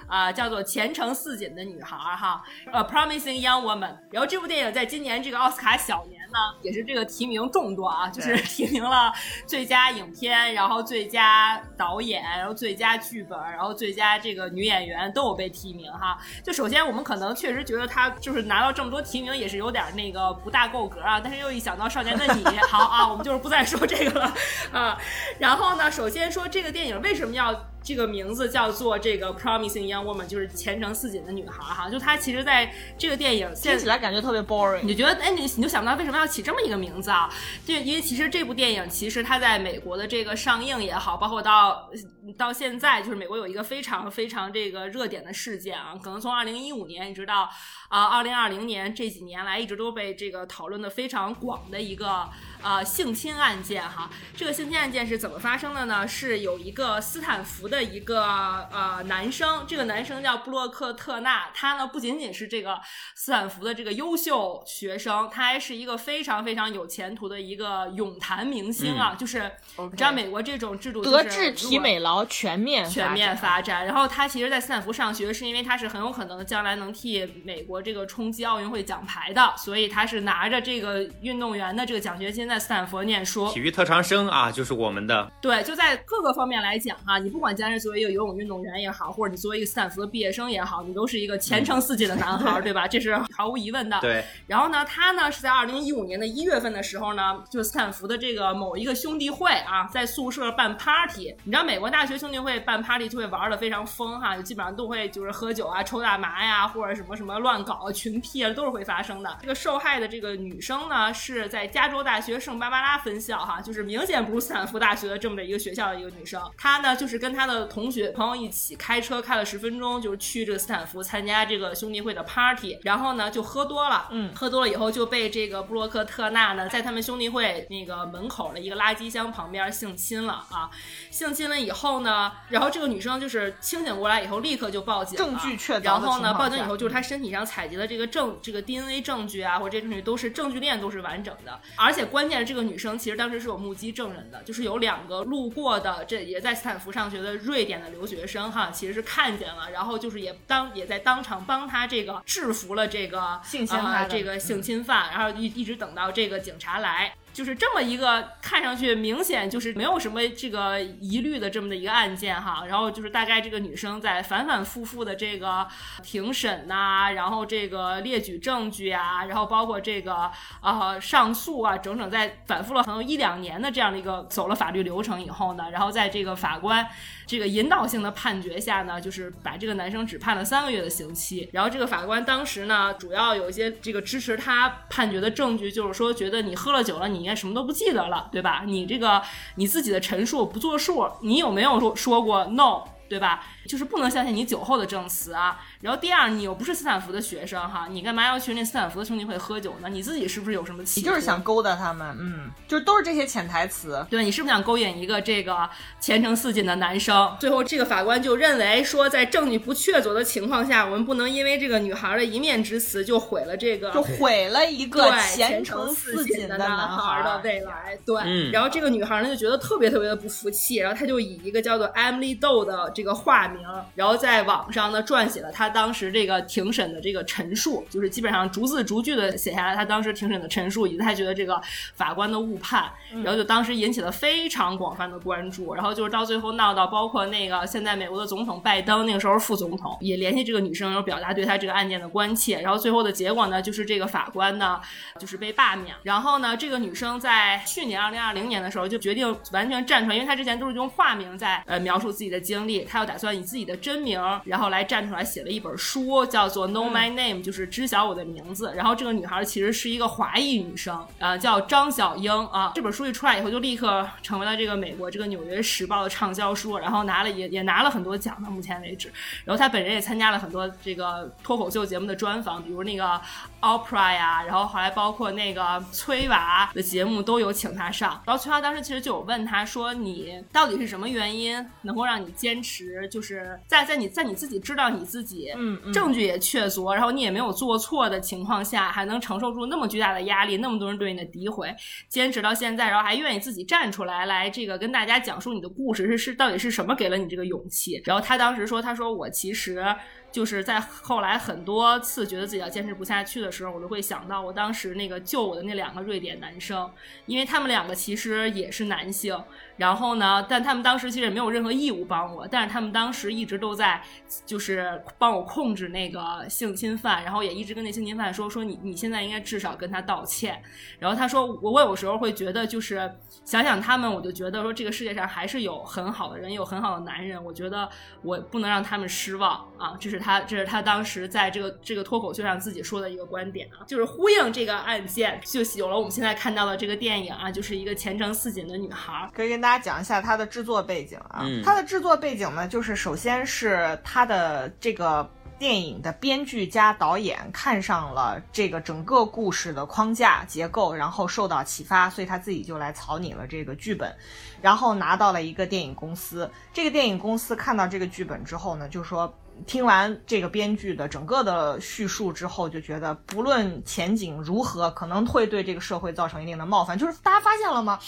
[0.07, 3.97] 呃叫做《前程似锦的女孩》哈，呃 Promising Young Woman。
[4.11, 9.11] 然后这部电影在今年这个奥斯卡小年呢，也是这个提名众多啊，就是 提名了
[9.45, 16.17] 最佳影片，然后最佳导演，然后最佳剧本，然后最佳这个女演员都有被提名哈。
[16.43, 24.33] 就首先我们可能确实觉得她就是拿到这么多提名也是有点那个不大够格啊，但是又一想到《少年的你》，好啊，我们就是不再说这个了
[24.71, 24.97] 啊。
[25.39, 27.53] 然后呢，首先说这个电影为什么要
[27.83, 31.89] 这个名字叫做这个 Promising Young Woman，就是前程似锦的女孩哈。
[31.89, 34.81] 就她其实在这个电影现听起来感觉特别 boring。
[34.83, 37.29] 你就觉得，哎，你你就想不到为什么要起这么一个名字啊？
[37.67, 41.89] 对，因为其实这部电影其实它在美国的这个上映也好，包括到
[42.37, 47.49] 到现在，就是美国有一个非常非常这个热点的事件啊，可能从二零一五年一直到
[47.93, 52.27] 啊二零二零年这几年来，一直都被这个讨论的非常广的一个
[52.63, 54.09] 呃性侵案件哈。
[54.35, 56.07] 这个性侵案件是怎么发生的呢？
[56.07, 62.81] 是有一个斯坦福的一个呃男生，这个男生叫布洛克特纳，他呢不仅仅是这个
[63.13, 69.13] 斯坦福的这个优秀学生，他还是一个非常非常有前途的一个泳坛明星啊！
[69.13, 73.85] 就是你知道美国这种制度、就是，德智体美劳全面全面发发展。
[73.85, 83.59] 然后他其实，在斯坦福上学，是因为他是很有可能将来能替美国这个冲击奥运会奖牌的，所以他是拿着这个运动员的这个奖学金在斯坦福念书体。
[83.59, 92.85] 育特长生啊，就是我们的对，就在各个方面来讲哈、你不管将将来作为一个游泳运动员也好，或者你作为一个斯坦福的毕业生也好，你都是一个前程似锦的男孩， 对吧？
[92.85, 93.97] 这是毫无疑问的。
[94.01, 94.21] 对。
[94.47, 101.33] 然后呢，他呢是在二零一五年的一月份的时候呢，就斯坦福的这个某一个兄弟会啊，在宿舍办 party。
[101.45, 109.37] 你知道美国大学兄弟会办 party 就会玩的非常疯哈，就基本上都会就是喝酒啊、抽大麻呀，或者什么什么乱搞群批啊，都是会发生的。
[109.41, 116.41] 这个受害的这个女生呢，是在加州大学圣巴巴拉分校哈，就是明显不是斯坦福大学的这么的一个学校的一个女生。
[116.57, 130.69] 她呢，就是跟她的同学朋友一起开车开了十分钟，就是去这个斯坦福参加这个兄弟会的 party，然后呢就喝多了，嗯，喝多了以后就被这个布洛克特纳呢，在他们兄弟会那个门口的一个垃圾箱旁边性侵了啊，
[131.09, 157.13] 性侵了以后呢，然后这个女生就是清醒过来以后立刻就报警了，证据确凿然后呢，报警以后就是她身体上采集的这个证，这个 DNA 证据啊，或者这些证据都是证据链都是完整的，而且关键是这个女生其实当时是有目击证人的，就是有两个路过的这也在斯坦福上学的瑞典的留学生哈，其实是看见了，然后就是也当也在当场帮他这个制服了这个性侵害的呃这个性侵犯，然后一一直等到这个警察来。
[157.33, 165.67] 就是这么一个看上去明显就是没有什么这个疑虑的这么的一个案件哈，然后就是大概这个女生在反反复复的这个
[166.03, 176.87] 庭审呐、然后这个列举证据啊，然后包括这个呃上诉啊，整整在反复了可能一两年的这样的一个走了法律流程以后呢，然后在这个法官
[177.25, 181.49] 这个引导性的判决下呢，就是把这个男生只判了三个月的刑期。
[181.51, 188.63] 然后这个法官当时呢，主要有一些这个支持他判决的证据，就是说觉得你喝了酒了，你应该什么都不记得了，对吧？
[188.65, 189.21] 你这个
[189.55, 192.83] 你自己的陈述不作数，你有没有说说过 no？
[193.09, 193.45] 对吧？
[193.67, 195.59] 就是不能相信你酒后的证词啊。
[195.81, 199.89] 然后第二，你又不是斯坦福的学生哈，你干嘛要去那斯坦福的兄弟会喝酒呢？
[199.89, 201.05] 你自己是不是有什么企你？
[201.05, 204.05] 就是想勾搭他们，嗯，就都是这些潜台词。
[204.09, 207.35] 对你是不是想勾引一个这个前程似锦的男生？
[207.39, 217.41] 最后，这个法官就认为说，在证据不确凿的情况下，我们不能因为这个女孩的一面之词就毁了这个就毁了一个前程程似锦的男孩的。
[217.43, 217.97] 未来。
[218.05, 231.61] 对，嗯然后这个女孩呢就觉得特别特别的不服气，然后她就以一个叫做 Emily Doe 的这个化名，然后在网上呢撰写了他当时这个庭审的这个陈述，就是基本上逐字逐句的写下来他当时庭审的陈述，以及他觉得这个
[231.95, 232.91] 法官的误判，
[233.23, 244.81] 然后就当时引起了非常广泛的关注，然后就是到最后闹到包括那个现在美国的总统拜登那个时候副总统也联系这个女生，然后表达对他这个案件的关切，然后最后的结果呢，就是这个法官呢
[245.19, 258.73] 就是被罢免，然后呢，这个女生在去年二零二零年的时候就决定完全站出来，因为她之前都是用化名在呃描述自己的经历，她又打算以自己的真名，然后来站出来写了一本书，叫做《Know My Name》，就是知晓我的名字。
[258.75, 262.71] 然后这个女孩其实是一个华裔女生，啊、叫张小英啊。
[262.73, 269.11] 这本书一出来以后，就立刻成为了这个美国这个《纽约时报》的畅销书，然后拿了也 也拿了很多奖到目前为止。
[269.45, 273.19] 然后她本人也参加了很多这个脱口秀节目的专访，比如那个
[273.61, 278.21] Oprah 呀，然后后来包括那个崔娃的节目都有请她上。
[278.25, 283.07] 然后崔娃当时其实就有问她说：“你到底是什么原因能够让你坚持？
[283.07, 283.32] 就是
[283.67, 291.73] 在在你在你自己知道你自己嗯嗯证据也确凿，然后你也没有做错的情况下，还能承受住那么巨大的压力，那么多人对你的诋毁，
[292.09, 298.01] 坚持到现在，然后还愿意自己站出来来这个跟大家讲述你的故事是是到底是什么给了你这个勇气？
[298.05, 299.85] 然后他当时说，他说我其实。
[300.33, 306.91] 就是在后来很多次觉得自己要坚持不下去的时候，我都会想到我当时那个救我的那两个瑞典男生，
[307.27, 309.39] 因为他们两个其实也是男性，
[309.77, 314.01] 然后呢，但他们当时其实也没有任何义务帮我，但是他们当时一直都在
[314.45, 320.61] 就是帮我控制那个性侵犯，然后也一直跟那性侵犯说说你你现在应该至少跟他道歉。
[320.99, 323.11] 然后他说我我有时候会觉得就是
[323.43, 327.89] 想想他们，我就觉得说这个世界上还是有很好的人，有很好的男人，我觉得
[328.21, 339.29] 我不能让他们失望啊，这是他这是他当时在这个这个脱口秀上自己说的一个观点啊，就是呼应这个案件，就有了我们现在看到的这个电影啊，就是一个前程似锦的女孩。
[339.33, 341.39] 可以大家讲一下它的制作背景啊。
[341.43, 354.13] 嗯它的制作背景呢，就是首先是它的这个电影的编剧加导演看上了这个整个故事的框架结构，然后受到启发，所以他自己就来草拟了这个剧本，
[354.61, 356.51] 然后拿到了一个电影公司。
[356.73, 359.33] 这个电影公司看到这个剧本之后呢，就说
[359.65, 366.97] 听完这个编剧的整个的叙述之后，就觉得不论前景如何，可能会对这个社会造成一定的冒犯。
[366.97, 367.99] 就是大家发现了吗？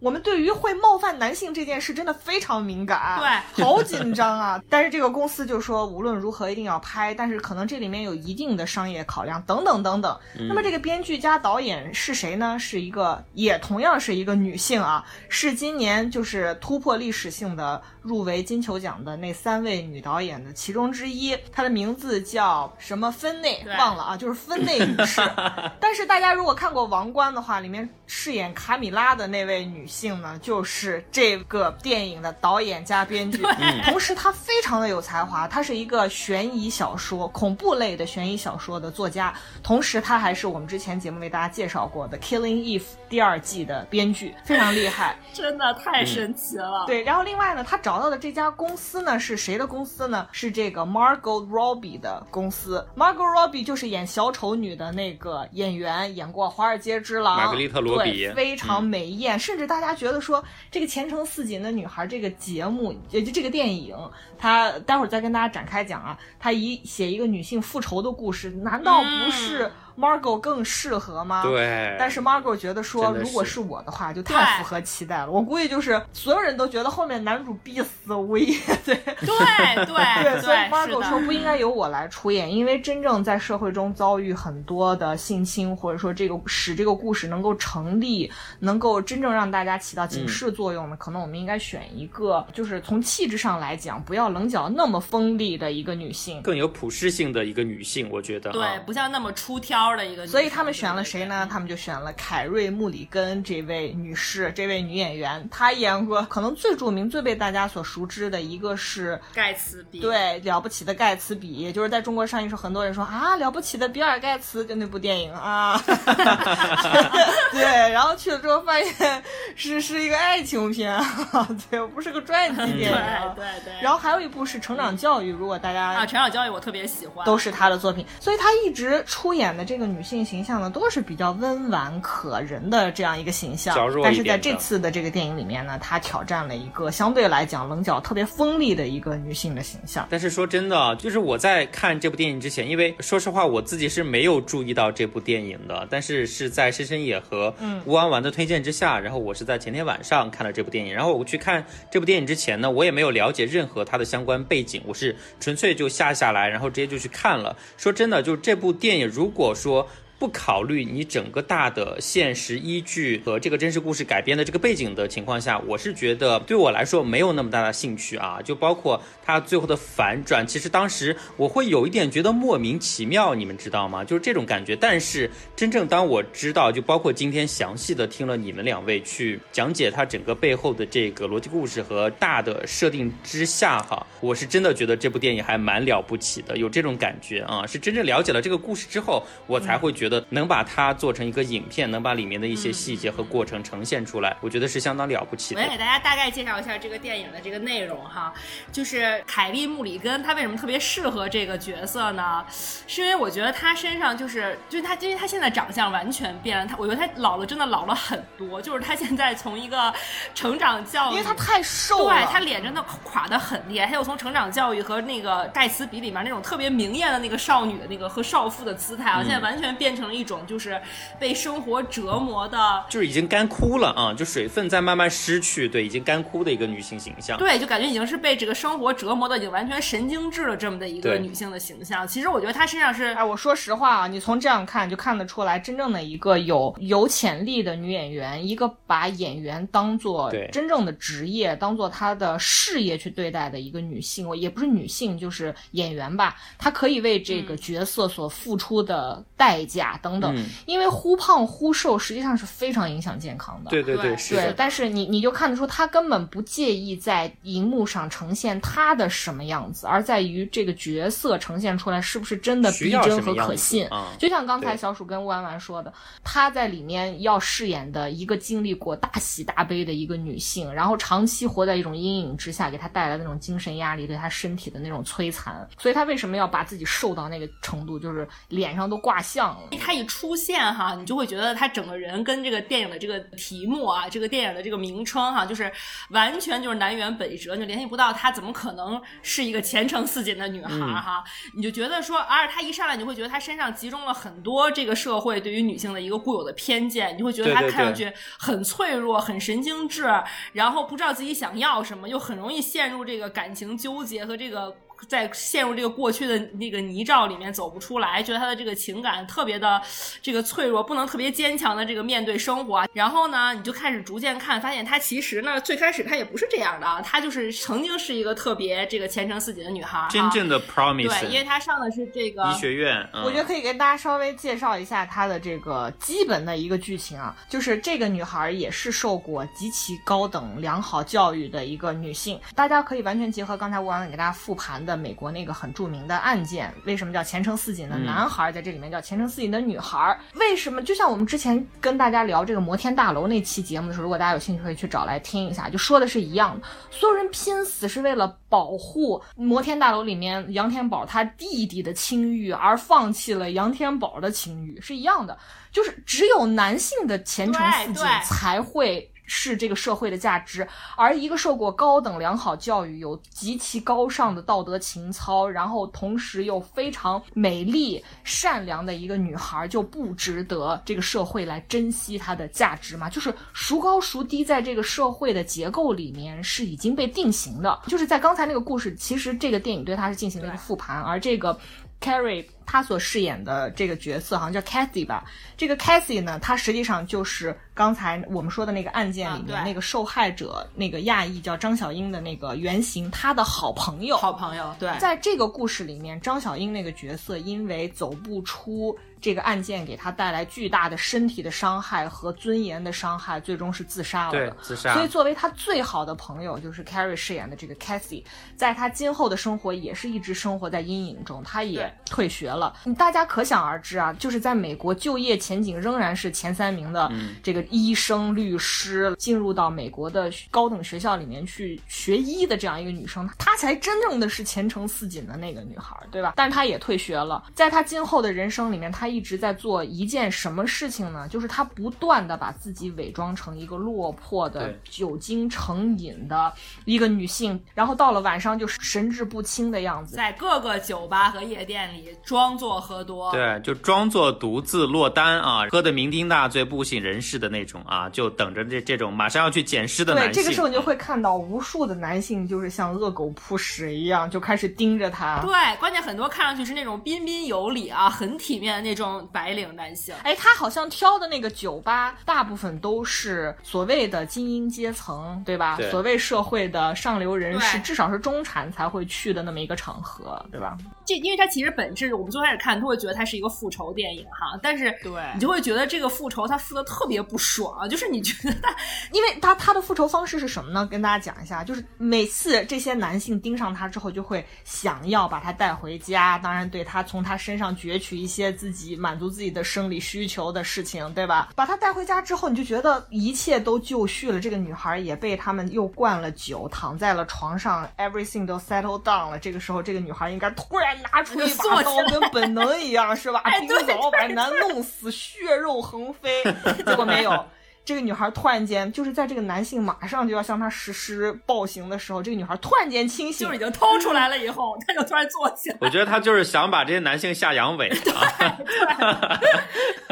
[0.00, 4.60] 我们对于会冒犯男性这件事真的非常敏感，对，好紧张啊！
[4.68, 10.18] 但是这个公司就说无论如何一定要拍，但是可能这里面有一定的商业考量，等等等等。
[10.48, 12.58] 那么这个编剧加导演是谁呢？
[12.58, 25.22] 是一个也同样是一个女性啊，是今年就是突破历史性的入围金球奖的那三位女导演的其中之一，她的名字叫什么芬内忘了啊，就是芬内女士。
[25.80, 33.42] 但是大家如果看过《王冠》的话，里面饰演卡米拉的那位女性呢，就是这个电影的导演加编剧，
[33.84, 45.16] 同时她非常的有才华，她是一个悬疑小说、恐怖类的悬疑小说的作家，同时她还是我们之前节目为大家介绍过的《Killing Eve》第二季的编剧，非常厉害。
[45.32, 46.84] 真的太神奇了。
[46.86, 50.28] 对，然后另外呢，她找到的这家公司呢是谁的公司呢？
[50.32, 52.86] 是这个 Margot Robbie 的公司。
[52.96, 63.96] Margot Robbie 就是演小丑女的那个演员，演过《华尔街之狼》，玛格丽特罗比，非常美艳，甚至大家觉得说这个前程似锦的女孩这个节目，也就这个电影，
[64.38, 71.42] 她待会儿再跟大家展开讲啊，她以写一个女性复仇的故事，难道不是 Margot 更适合吗？
[71.42, 75.30] 对，但是 Margot 觉得说，如果是我的话，就太符合期待了。
[75.30, 78.54] 我估计就是所有人都觉得后面男主必死无疑。
[78.84, 81.22] 对对对 对，所以 Margot 说。
[81.22, 96.42] 不应该由我来出演，因为真正在社会中遭遇很多的性侵，或者说这个使这个故事能够成立，能够真正让大家起到警示作用的，可能我们应该选一个，就是从气质上来讲，不要棱角那么锋利的一个女性。
[96.42, 100.26] 更有普适性的一个女性，我觉得对啊，不像那么出挑的一个。
[100.26, 101.48] 所以他们选了谁呢？？
[101.50, 105.48] 他们就选了凯瑞·穆里根这位女士，这位女演员。
[105.50, 110.00] 她演过可能最著名、最被大家所熟知的一个是盖茨比。
[110.00, 115.80] 对《了不起的盖茨比》，就是在中国上映时候，很多人说啊，《了不起的比尔盖茨》就那部电影啊。
[117.52, 119.22] 对，然后去了之后发现
[119.56, 121.04] 是是一个爱情片啊，
[121.70, 123.32] 对，不是个传记对电影啊。
[123.34, 123.72] 对对。
[123.82, 127.24] 然后还有一部是成长教育，如果大家啊，成长教育我特别喜欢。
[127.24, 140.06] 都是他的作品，所以他一直出演的这个女性形象呢，都是比较温婉可人的这样一个形象但是在这次的这个电影里面呢，她挑战了一个相对来讲棱角特别锋利的一个女性的形象。
[140.10, 147.54] 但是说真的啊，就是我在看这部电影之前，因为说实话我自己是没有注意到这部电影的，但是是在深深野和
[147.84, 157.56] 吴安丸的推荐之下，然后我是在前天晚上看了这部电影，然后我去看这部电影之前呢，我也没有了解任何它的相关背景，我是纯粹就下下来，然后直接就去看了。
[157.76, 159.86] 说真的，就是这部电影如果说。
[160.22, 168.40] 不考虑你整个大的现实依据和这个真实故事改编的这个背景的情况下，我是觉得对我来说没有那么大的兴趣啊。
[168.40, 174.04] 就包括它最后的反转，其实当时我会有一点觉得莫名其妙，你们知道吗？
[174.04, 174.76] 就是这种感觉。
[174.76, 187.66] 但是真正当我知道，就包括今天详细的听了你们两位去讲解它整个背后的这个逻辑故事和大的设定之下，哈，我是真的觉得这部电影还蛮了不起的，有这种感觉啊。
[187.66, 195.70] 是真正了解了这个故事之后，我才会觉得能把它做成一个影片，能把里面的一些细节和过程呈现出来，我觉得是相当了不起的我也。
[195.70, 198.32] 给大家大概介绍一下这个电影的这个内容哈，
[198.72, 202.44] 就是凯利·穆里根，他为什么特别适合这个角色呢？
[202.86, 208.60] 是因为我觉得他身上就是，就是他，因为他现在长相完全变了，她我觉得他老了，真的老了很多。
[208.62, 209.92] 就是他现在从一个
[210.34, 220.80] 成长教育，因为他太瘦了，对他脸真的垮得很厉害，他又从成长教育和那个盖茨比里面那种特别明艳的那个少女的那个和少妇的姿态啊，现在完全变成了一种就是
[221.18, 222.84] 被生活折磨的。
[222.88, 227.38] 就是已经干枯了啊，就水分在慢慢失去，对，已经干枯的一个女性形象。
[227.38, 232.06] 对，就感觉已经是被这个生活折磨的，已经完全神经质了这么的一个女性的形象。
[232.06, 253.70] 其实我觉得她身上是哎，我说实话啊，你从这样看就看得出来，真正的一个有有潜力的女演员，一个把演员当做真正的职业，当做她的事业去对待的一个女性，我也不是女性，就是演员吧，她可以为这个角色所付出的代价等等，嗯因为忽胖忽瘦实际上是非常影响健康的。
[253.70, 254.54] 对对对对，是。
[254.56, 263.86] 但是你你就看得出，他根本不介意在荧幕上呈现他的什么样子，而在于这个角色呈现出来是不是真的逼真和可信。
[263.88, 275.66] 啊就像刚才小鼠跟弯弯说的，她在里面要饰演的一个经历过大喜大悲的一个女性，然后长期活在一种阴影之下，给她带来的那种精神压力，对她身体的那种摧残。
[275.78, 285.70] 所以她为什么要把自己瘦到那个程度，就是脸上都挂相了他一出现哈，你就会觉得他整个人跟这个电影的这个题目啊，这个电影的这个名称哈，就是
[286.10, 291.24] 完全就是南辕北辙，就联系不到他怎么可能是一个前程似锦的女孩哈。
[291.54, 300.04] 你就觉得说，而且他一上来你会觉得他身上集中了很多这个社会对于女性的一个固有的偏见，你会觉得他对对看上去很脆弱、很神经质，
[300.52, 304.76] 然后不知道自己想要什么，又很容易陷入这个感情纠结和这个。
[305.08, 309.80] 在陷入这个过去的那个泥沼里面走不出来，觉得他的这个情感特别的
[310.20, 312.84] 这个脆弱，不能特别坚强的这个面对生活。
[312.92, 340.18] 然后呢，你就开始逐渐看，发现他其实呢，最开始他也不是这样的啊，他就是曾经是一个特别这个前程似锦的女孩，真正的 promise，对，因为她上的是这个医学院，嗯、我觉得可以跟大家稍微介绍一下她的这个基本的一个剧情啊，就是这个女孩也是受过极其高等良好教育的一个女性，大家可以完全结合刚才吴婉婉给大家复盘的美国那个很著名的案件，为什么叫前程似锦的男孩，在这里面叫前程似锦的女孩？
[340.34, 340.82] 为什么？
[340.82, 355.38] 就像我们之前跟大家聊这个摩天大楼那期节目的时候，如果大家有兴趣可以去找来听一下，就说的是一样的，所有人拼死是为了保护摩天大楼里面杨天宝他弟弟的清誉，而放弃了杨天宝的清誉，是一样的。
[355.70, 360.66] 就是只有男性的前程似锦才会是这个社会的价值，
[360.96, 373.08] 而一个受过高等良好教育、有极其高尚的道德情操，然后同时又非常美丽、善良的一个女孩，就不值得这个社会来珍惜她的价值吗？
[373.08, 377.80] 就是孰高孰低，在这个社会的结构里面是已经被定型的。
[377.86, 381.58] 就是在刚才那个故事，其实这个电影对它是进行了一个复盘，而这个
[382.00, 385.24] Carrie 她所饰演的这个角色好像叫 Cathy 吧。
[385.56, 394.16] 这个 Cathy 呢，他实际上就是刚才我们说的那个案件里面、啊那个受害者那个亚裔叫张小英的那个原型，他的好朋友。
[394.16, 404.50] 好朋友，对，在这个故事里面，张小英那个角色因为走不出这个案件给他带来巨大的身体的伤害和尊严的伤害，最终是自杀了的。
[404.50, 408.24] 对自杀所以作为他最好的朋友，就是 Carrie 饰演的这个 Cathy，
[408.56, 412.74] 在他今后的生活也是一直生活在阴影中，他也退学了。
[412.84, 426.32] 你大家可想而知啊，就是在美国就业前景仍然是前三名的嗯这个医生、律师，进入到美国的高等学校里面去学医的这样一个女生，她才真正的是前程似锦的那个女孩，对吧？
[426.36, 431.28] 但是她也退学了，在她今后的人生里面，她一直在做一件什么事情呢？
[431.28, 436.52] 就是她不断的把自己伪装成一个落魄的、酒精成瘾的
[436.86, 440.16] 一个女性，然后到了晚上就神志不清的样子。
[440.16, 450.42] 在各个酒吧和夜店里装作喝多，对，就装作独自落单啊，喝的酩酊大醉、不省人事的那种啊，就等着这这种马上要去捡尸的对，男性。
[450.42, 455.40] 这个时候你就会看到无数的男性，就是像恶狗扑食一样，就开始盯着他。
[455.40, 460.14] 对，关键很多看上去是那种彬彬有礼啊，很体面的那种白领男性。
[460.22, 465.76] 哎，他好像挑的那个酒吧，大部分都是所谓的精英阶层，对吧？
[465.76, 470.76] 对所谓社会的上流人士，至少是中产才会去的那么一个场合，对吧？
[471.04, 478.74] 这因为他其实本质，我们最开始看都会觉得它是一个复仇电影哈，但是对你就会觉得这个复仇它复的特别不爽，就是你觉得它
[479.12, 480.86] 因为他他的复仇方式是什么呢？
[480.86, 491.50] 跟大家讲一下，就是每次这些男性盯上他之后，就会想要把他带回家，当然对他从他身上攫取一些自己满足自己的生理需求的事情，对吧？
[491.54, 499.38] 把他带回家之后，你就觉得一切都就绪了，这个女孩也被他们又灌了酒，躺在了床上，everything 都 settle down 了。
[499.38, 501.92] 这个时候，这个女孩应该突然拿出一把 刀，
[502.30, 503.40] 本能一样，是吧？
[503.44, 506.42] 哎冰对凿把男弄死，血肉横飞。
[506.84, 507.46] 结果没有。
[507.84, 515.76] 这个女孩突然间，就是在这个男性马上就要向她实施暴行的时候，这个女孩突然间清醒就是已，经偷出来了以后，她就突然坐起来。
[515.80, 519.40] 我觉得她就是想把这些男性下阳痿 啊。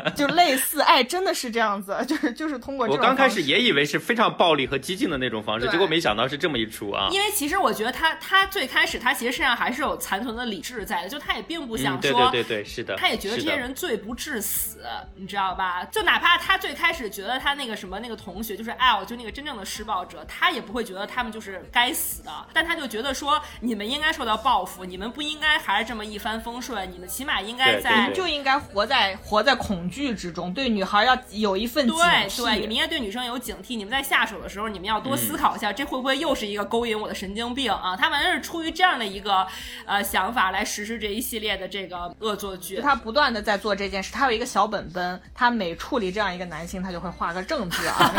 [0.16, 7.08] 就类似，哎，真的是这样子，就是就是通过这我种我刚开始也以为是非常暴力和激进的那种方式，结果没想到是这么一出啊。
[7.12, 12.96] 因为其实我觉得她她最开始她其实身上还是有残存的理智在的，就她也并不想嗯，对说对对对，是的。
[12.96, 14.80] 她也觉得这些人罪不至死，
[15.16, 15.84] 你知道吧？
[15.92, 32.42] 就哪怕她最开始觉得他那个什么那个同学就是 L，就那个真正的施暴者，他也不会觉得他们就是该死的，但他就觉得说你们应该受到报复，你们不应该还是这么一帆风顺，你们起码应该在就应该活在活在恐惧之中，对女孩要有一份警对惕。
[32.42, 33.76] 对，你们应该对女生有警惕。
[33.76, 37.94] 你们在下手的时候，你们要多思考一下，这会不会又是一个勾引我的神经病啊？
[37.94, 39.46] 他完全是出于这样的一个
[39.84, 42.80] 呃想法来实施这一系列的这个恶作剧。
[42.80, 48.12] 他不断的在做这件事，他有一个小本本，他每处理这样一个男性，他就会画个正字啊，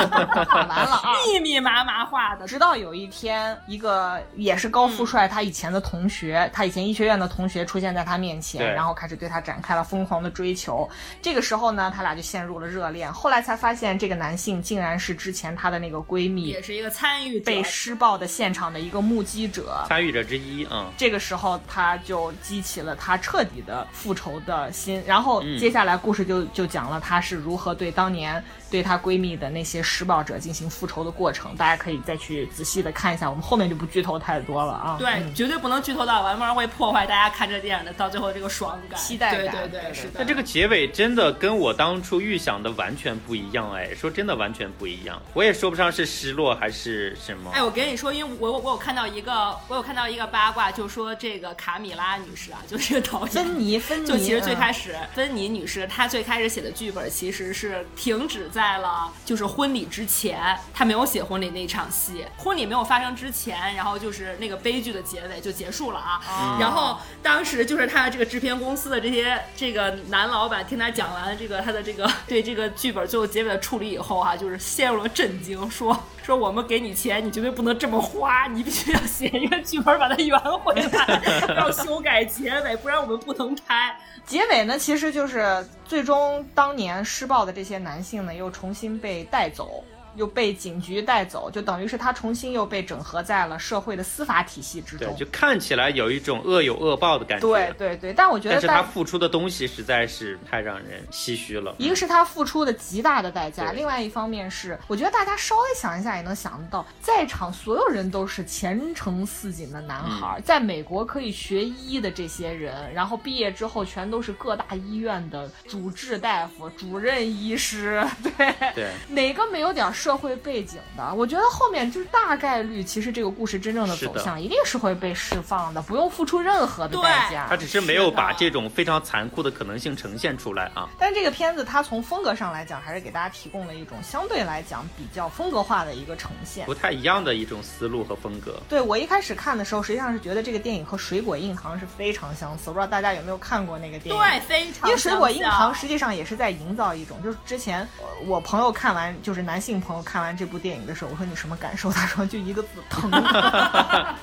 [0.68, 1.14] 完了啊。
[1.26, 10.90] 密密麻麻画的，直到有一天，一个也是高富帅，他以前的同学，他以前医学院的同学出现在他面前，然后开始对他展开了疯狂的追求。
[11.22, 13.12] 这个时候呢，他俩就陷入了热恋。
[13.14, 19.86] 后来才发现，这个男性竟然是之前她的那个闺蜜也是一个参与者被施暴的现场的一个目击者。
[19.88, 25.02] 参与者之一，嗯，这个时候，他就激起了他彻底的复仇的心。
[25.08, 31.56] 然后嗯接下来故事就就讲了他是如何对当年对她闺蜜的那些施暴者进行复仇的过程。
[31.56, 34.96] 大家可以再去仔细的看一下，我们后面就不剧透太多了啊。
[35.00, 40.20] 对，嗯绝对不能剧透到完，不然会破坏大家看这电影的到最后这个爽感、期待感对对对对是的。
[40.20, 47.52] 那这个结尾真的跟我当初预想的完全不一样，哎，说真的完全不一样，我也说不上是失落还是什么。
[47.54, 66.22] 哎，我跟你说，因为我我我有看到一个，我有看到一个八卦，就说这个卡米拉女士啊，就这个导演芬妮，芬妮，就其实最嗯开始，芬妮女士她最开始写的剧本其实是停止在了就是婚礼之前，他没有写婚礼那场戏，婚礼没有发生之前，然后就是那个悲剧的结尾就结束了啊。
[66.28, 75.98] 哦然后当时就是他的这个制片公司的这些这个男老板听他讲完这个他的这个对这个剧本最后结尾的处理以后哈、就是陷入了震惊，说
[76.36, 81.22] 我们给你钱，你绝对不能这么花，你必须要写一个剧本把它圆回来，
[81.56, 83.96] 要修改结尾，不然我们不能拍。
[84.26, 89.84] 结尾呢，其实就是最终当年施暴的这些男性呢，又重新被带走。
[90.16, 95.08] 又被警局带走，就等于是他重新又被整合在了社会的司法体系之中，。
[95.08, 97.48] 对就看起来有一种恶有恶报的感觉。
[97.48, 101.76] 对对对，但我觉得但是他付出的东西实在是太让人唏嘘了。
[101.78, 118.52] 一个是他付出的极大的代价，另外一方面是，我觉得大家稍微想一下也能想得到，在场所有人都是前程似锦的男孩，嗯在美国可以学医的这些人，然后毕业之后全都是各大医院的主治大夫、主任医师，对。
[118.74, 121.14] 对，哪个没有点社会背景的？
[121.14, 127.46] 我觉得后面就是大概率，其实这个故事真正的走向一定是会被释放的，不用付出任何的代价。
[127.48, 130.90] 他只是没有把这种非常残酷的可能性呈现出来啊。
[130.98, 136.74] 但这个片子它从风格上来讲，还是给大家提供了一种相对来讲比较风格化的一个呈现不。
[136.74, 138.60] 太一样的一种思路和风格。
[138.68, 142.72] 对我一开始看的时候，实际上是觉得这个电影和《水果硬糖》是非常相似。
[142.72, 144.20] 我不知道大家有没有看过那个电影？
[144.20, 151.92] 对，非常因为《水果硬糖》实际上也是在营造一种，就是之前呃我朋友看完，就是男性朋友看完这部电影的时候，我说你什么感受？
[151.94, 153.10] 他说就一个字疼。
[153.12, 154.18] 像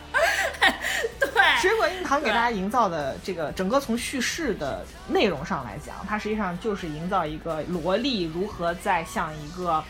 [1.33, 1.61] 对。
[1.61, 9.83] 水果硬糖给大家营造的这个整个从叙事的内容上来讲，它实际上就是营造一个萝莉如何在向一个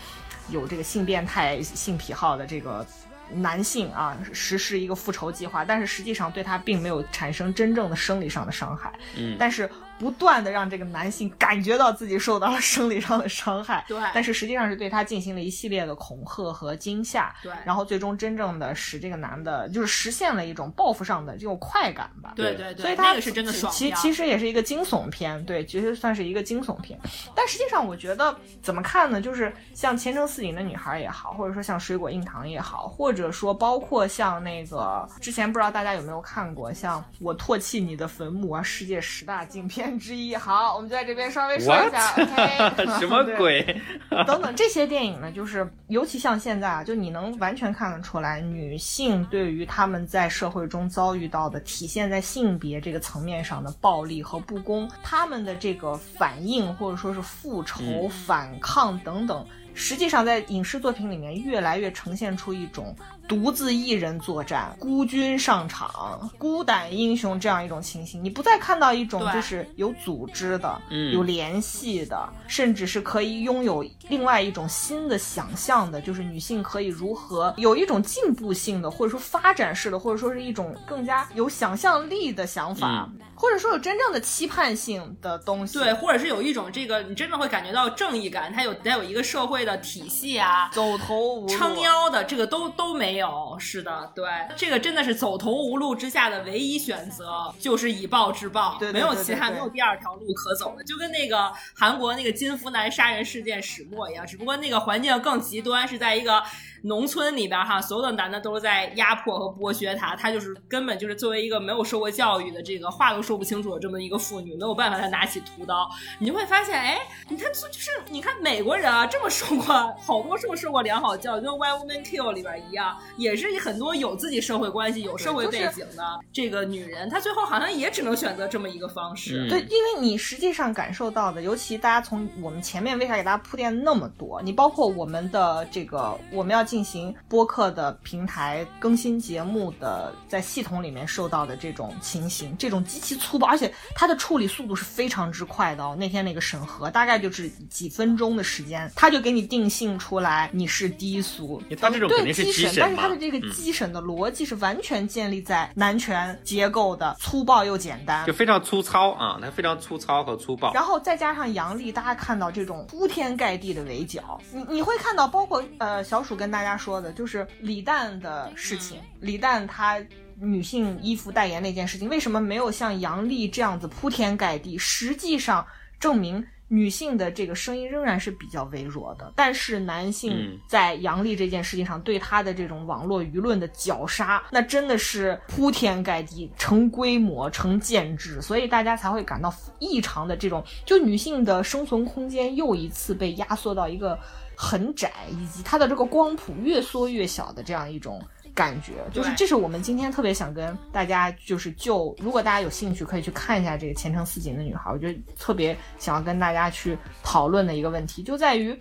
[0.48, 2.86] 有这个性变态、性癖好的这个
[3.30, 9.68] 男性啊实施一个复仇计划，但是实际上对他并没有产生真正的生理上的伤害，嗯，但是
[9.98, 26.98] 不断的让这个男性感觉到自己受到了生理上的伤害，对但是实际上是对他进行了一系列的恐吓和惊吓，对然后最终真正的使这个男的就是实现了一种报复上的这种快感吧，对对对，所以他那个是真的爽其其实也是一个惊悚片，对，其实算是一个惊悚片。
[27.34, 29.20] 但实际上，我觉得怎么看呢？
[29.20, 40.34] 就是像《前程似锦的女孩》也好，或者说像《水果硬糖》也好，或者说包括像那个之前不知道大家有没有看过，像《我唾弃你的坟墓》啊，世界十大禁片之一。
[40.34, 43.80] 好，我们就在这边稍微说一下 OK， 什么鬼？
[44.26, 59.46] 等等这些电影呢，就是尤其像现在啊，就你能完全看得出来，女性对于她们在社会中遭遇到的体现在性别这个层面上的暴力和不公，她们的这个反应或者说是复仇、嗯反抗等等。
[59.74, 62.96] 实际上，在影视作品里面，越来越呈现出一种
[63.28, 68.24] 独自一人作战、孤军上场、孤胆英雄这样一种情形。
[68.24, 85.78] 你不再看到一种就是有组织的、嗯有联系的，甚至是可以拥有另外一种新的想象的，就是女性可以如何有一种进步性的，或者说发展式的，或者说是一种更加有想象力的想法，嗯或者说有真正的期盼性的东西。
[85.78, 93.56] 对，或者是有一种这个，你真的会感觉到正义感，它有得有一个社会的体系啊，走投无路，撑腰的这个都都没有。
[93.60, 94.24] 是的，对，
[94.56, 105.58] 这个真的是走投无路之下的唯一选择，就是以暴制暴，对对没有其他，没有第二条路可走的，就跟那个韩国那个金福南杀人事件始末一样，只不过那个环境更极。
[105.58, 106.40] 端，是在一个
[106.82, 116.98] 农村里边哈，所有的男的都是在压迫和剥削她，她就是根本就是作为一个没有受过教育的这个话都说不清楚的这么一个妇女，没有办法再拿起屠刀，你就会发现，哎，
[117.28, 119.64] 你看就是你看美国人啊，这么受过
[119.98, 129.46] 好多这么受过良好教育，跟《Why Women Kill》里边一样，也是很多有自己社会关系、有社会背景的这个女人，她最后好像也只能选择这么一个方式。
[129.46, 145.96] 嗯对，因为你实际上感受到的，尤其大家从我们前面为啥给大家铺垫那么多，你包括我们的这个我们要进行播客的平台更新节目的，在系统里面受到的这种情形，这种极其粗暴，而且它的处理速度是非常之快的哦。
[145.98, 158.32] 那天那个审核大概就是几分钟的时间，他就给你定性出来你是低俗，他这种肯定是对基基审但是他的这个嗯基审的逻辑是完全建立在男权结构的粗暴又简单就。
[158.32, 160.72] 非常粗糙啊，它非常粗糙和粗暴。
[160.72, 170.00] 然后再加上杨笠，大家看到这种铺天盖地的围剿，你你会看到，包括呃小鼠跟大家说的，就是李诞的事情，李诞他。
[170.40, 174.78] 女性衣服代言那件事情，为什么没有像杨笠这样子铺天盖地？
[174.78, 175.66] 实际上
[175.98, 194.16] 证明女性的这个声音仍然是比较微弱的，但是男性嗯在杨笠这件事情上对他的这种网络舆论的绞杀，那真的是铺天盖地、成规模、成建制，所以大家才会感到异常的这种，就女性的生存空间又一次被压缩到一个
[194.60, 198.20] 很窄，以及它的这个光谱越缩越小的这样一种。
[198.54, 208.76] 感觉就是，这是我们今天特别想跟大家，就是就如果大家有兴趣，可以去看一下这个前程似锦的女孩，我觉得特别想要跟大家去讨论的一个问题，就在于，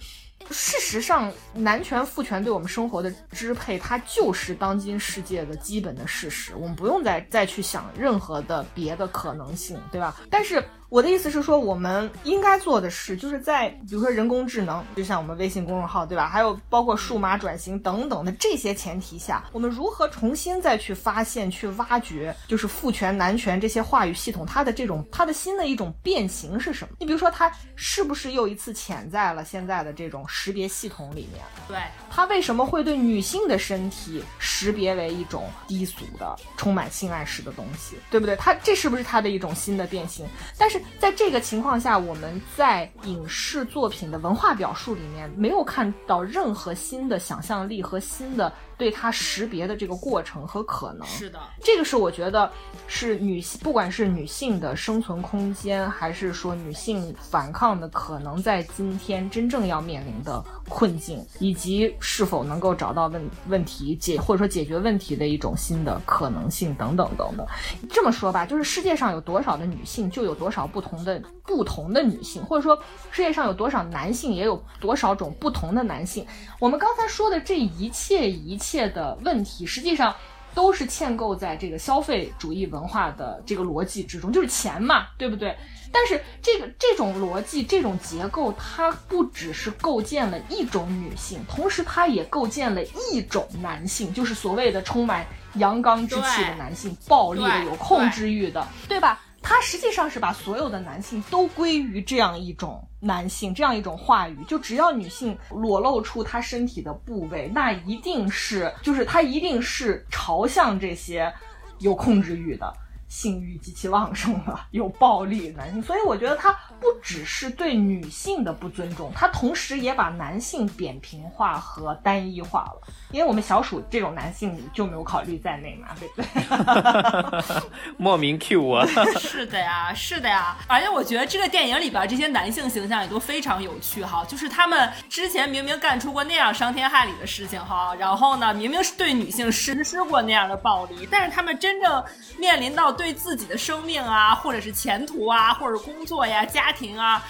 [0.50, 10.16] 事实上，男权父权对我们生活的支配，它就是当今世界的基本的事实，我们不用再再去想任何的别的可能性，对吧？
[10.32, 16.30] 但是我的意思是说，我们应该做的事，就是在比如说人工智能，就像我们微信公众号，对吧？
[16.30, 26.96] 还有包括数码转型等等的这些前提下，我们如何重新再去发现、去挖掘，就是父权、男权这些话语系统它的这种它的新的一种变形是什么？
[27.00, 31.44] 你比如说，它是不是又一次潜在了现在的这种识别系统里面？
[31.68, 31.78] 对，
[32.10, 38.38] 它为什么会对女性的身体识别为一种低俗的、充满性暗示的东西，对不对？
[38.38, 40.26] 它这是不是它的一种新的变形？
[40.58, 51.08] 但是在这个情况下，我们在影视作品的文化表述里面没有看到任何新的想象力和新的对它识别的这个过程和可能。
[51.08, 52.52] 是的，这个是我觉得
[52.88, 67.46] 是女性，不管是女性的生存空间，还是说女性反抗的可能，在今天真正要面临的困境，以及是否能够找到问问题解或者说解决问题的一种新的可能性等等等等。
[67.90, 72.78] 这么说吧，就是世界上有多少的女性，就有多少不同的不同的女性，或者说
[73.10, 76.26] 世界上有多少男性，也有多少种不同的男性。
[76.60, 80.16] 我们刚才说的这一切一切的问题，实际上。
[80.56, 85.56] 都是嵌构在这个消费主义文化的这个逻辑之中，就是钱嘛，对不对？
[85.92, 92.82] 但是这个这种逻辑、这种结构，它不只是构建了一种女性，同时它也构建了
[93.12, 95.24] 一种男性，就是所谓的充满
[95.56, 99.22] 阳刚之气的男性，暴力的、有控制欲的，对吧？
[99.42, 104.44] 他实际上是把所有的男性都归于这样一种男性，这样一种话语。
[104.48, 111.34] 就只要女性裸露出她身体的部位，那一定是，就是她一定是朝向这些
[111.80, 112.74] 有控制欲的。
[113.08, 122.82] 性欲极其旺盛的、 有暴力男性，所以我觉得他不只是对女性的不尊重，他同时也把男性扁平化和单一化了。
[123.12, 127.64] 因为我们小鼠这种男性就没有考虑在内嘛，对不对？
[127.98, 128.86] 莫名 Q 我，
[129.18, 142.04] 是的呀，是的呀，而且我觉得这个电影里边这些男性形象也都非常有趣哈，就是他们之前明明干出过那样伤天害理的事情哈，然后呢，明明是对女性实施过那样的暴力，但是他们真正
[142.38, 147.24] 面临到对自己的生命啊，或者是前途啊，或者工作呀、家庭啊。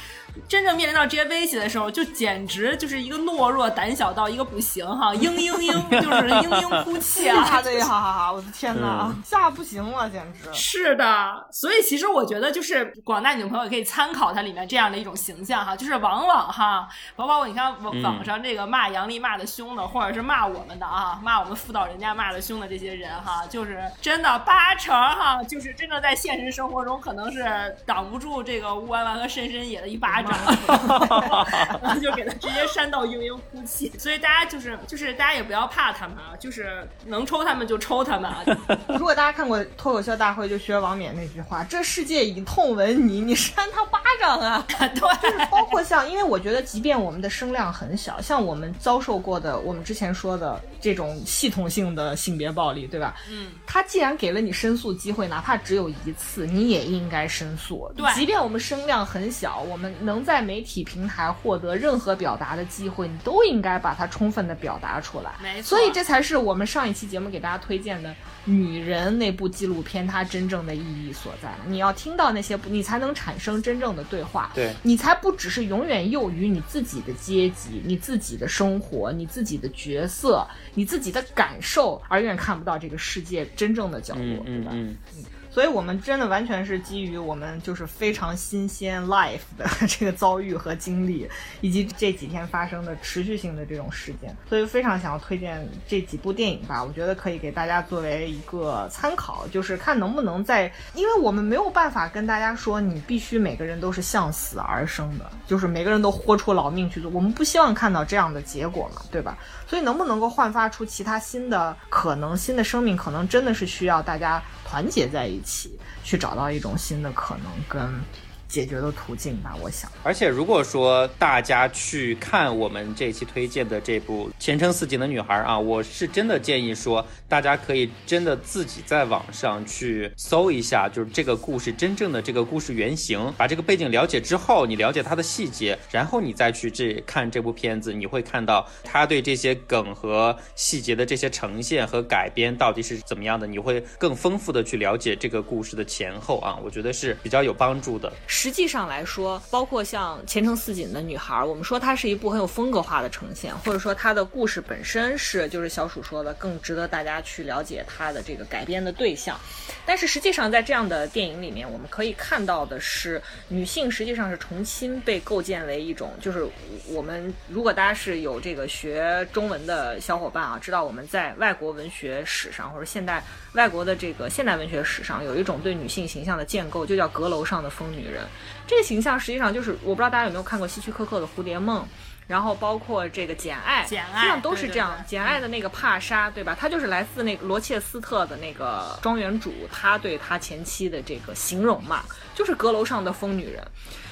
[0.47, 7.43] 真正面临到这些威胁的时候，就简直就是一个懦弱、胆小到一个不行哈， 嘤嘤嘤，就是嘤嘤哭泣啊！
[7.47, 8.31] 吓得哈哈哈！
[8.31, 10.53] 我的天哪，吓不行了，简直。
[10.53, 31.47] 是的，所以其实我觉得，就是广大女朋友也可以参考它里面这样的一种形象哈，就是往往哈，包括你看网网上这个骂杨丽骂的凶的，或者是骂我们的啊，骂我们辅导人家骂的凶的这些人哈，就是真的八成哈，就是真的在现实生活中可能是挡不住这个乌弯弯和深深野的一巴掌掌，
[31.81, 33.91] 然后就给他直接扇到嘤嘤哭泣。
[33.97, 38.43] 所以大家就是就是大家也不要怕他们啊，就是能抽他们就抽他们啊。
[38.89, 44.63] 如果大家看过《脱口秀大会》，就学王冕那句话：“这世界已痛吻你，你扇他巴掌啊！
[44.77, 53.15] ”对，就是包括像，因为我觉得，即便我们的声量很小，像我们遭受过的，我们之前说的这种系统性的性别暴力，对吧？
[53.29, 57.91] 嗯，他既然给了你申诉机会，哪怕只有一次，你也应该申诉。
[57.95, 65.31] 对即便我们声量很小，我们能在媒体平台获得任何表达的机会，你都应该把它充分的表达出来。
[65.41, 68.09] 没错所以这才是我们上一期节目给大家推荐的
[68.45, 71.53] 《女人》那部纪录片它真正的意义所在。
[71.67, 74.51] 你要听到那些，你才能产生真正的对话。
[74.53, 84.71] 对你才不只是永远囿于你自己的阶级、你自己的生活、你自己的角色、你自己的感受，而永远看不到这个世界真正的角落，嗯对吧？
[84.73, 85.25] 嗯嗯，
[85.57, 91.27] 所以我们真的完全是基于我们就是非常新鲜 life 的 这个遭遇和经历，
[91.61, 96.83] 以及这几天发生的持续性的这种事件，所以非常想要推荐这几部电影吧。
[96.83, 109.35] 我觉得可以给大家作为一个参考，就是看能不能在，因为我们没有办法跟大家说你必须每个人都是向死而生的，就是每个人都豁出老命去做，我们不希望看到这样的结果嘛，对吧？
[109.67, 118.01] 所以能不能够焕发出其他新的可能、新的生命，可能真的是需要大家团结在一起，去找到一种新的可能跟
[118.47, 119.55] 解决的途径吧。
[119.61, 148.11] 我想，而且如果说大家去看我们这期推荐的这部《前程似锦的女孩》啊，我是真的建议说，大家可以真的自己在网上去搜一下，就是这个故事真正的这个故事原型，把这个背景了解之后，你了解它的细节，然后你再去这看这部片子，你会看到他对这些梗和细节的这些呈现和改编到底是怎么样的，你会更丰富的去了解这个故事的前后啊，我觉得是比较有帮助的。
[148.39, 159.39] 实际上来说，包括像《前程似锦的女孩》，我们说它是一部很有风格化的呈现，或者说它的故事本身是，就是小鼠说的，更值得大家去了解它的这个改编的对象。
[159.87, 166.47] 但是实际上，在这样的电影里面，我们可以看到的是，女性实际上是重新被构建为一种，就是
[166.89, 173.23] 我们如果大家是有这个学中文的小伙伴啊，知道我们在外国文学史上或者现代
[173.53, 178.26] 外国的这个现代文学史上有一种对女性形象的建构，就叫阁楼上的疯女人。
[178.65, 181.83] 这个形象实际上就是，我不知道大家有没有看过希区柯克的《蝴蝶梦》。
[182.27, 184.91] 然后包括这个《简爱》，简爱实际上都是这样。
[184.91, 186.53] 对对对简爱的那个帕莎，对吧？
[186.59, 192.03] 他就是来自那个罗切斯特的那个庄园主，他对他前妻的这个形容嘛，
[192.35, 193.65] 就是阁楼上的疯女人。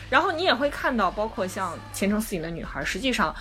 [0.09, 3.35] 然后你也会看到，包括像《前程似锦的女孩》，实际上。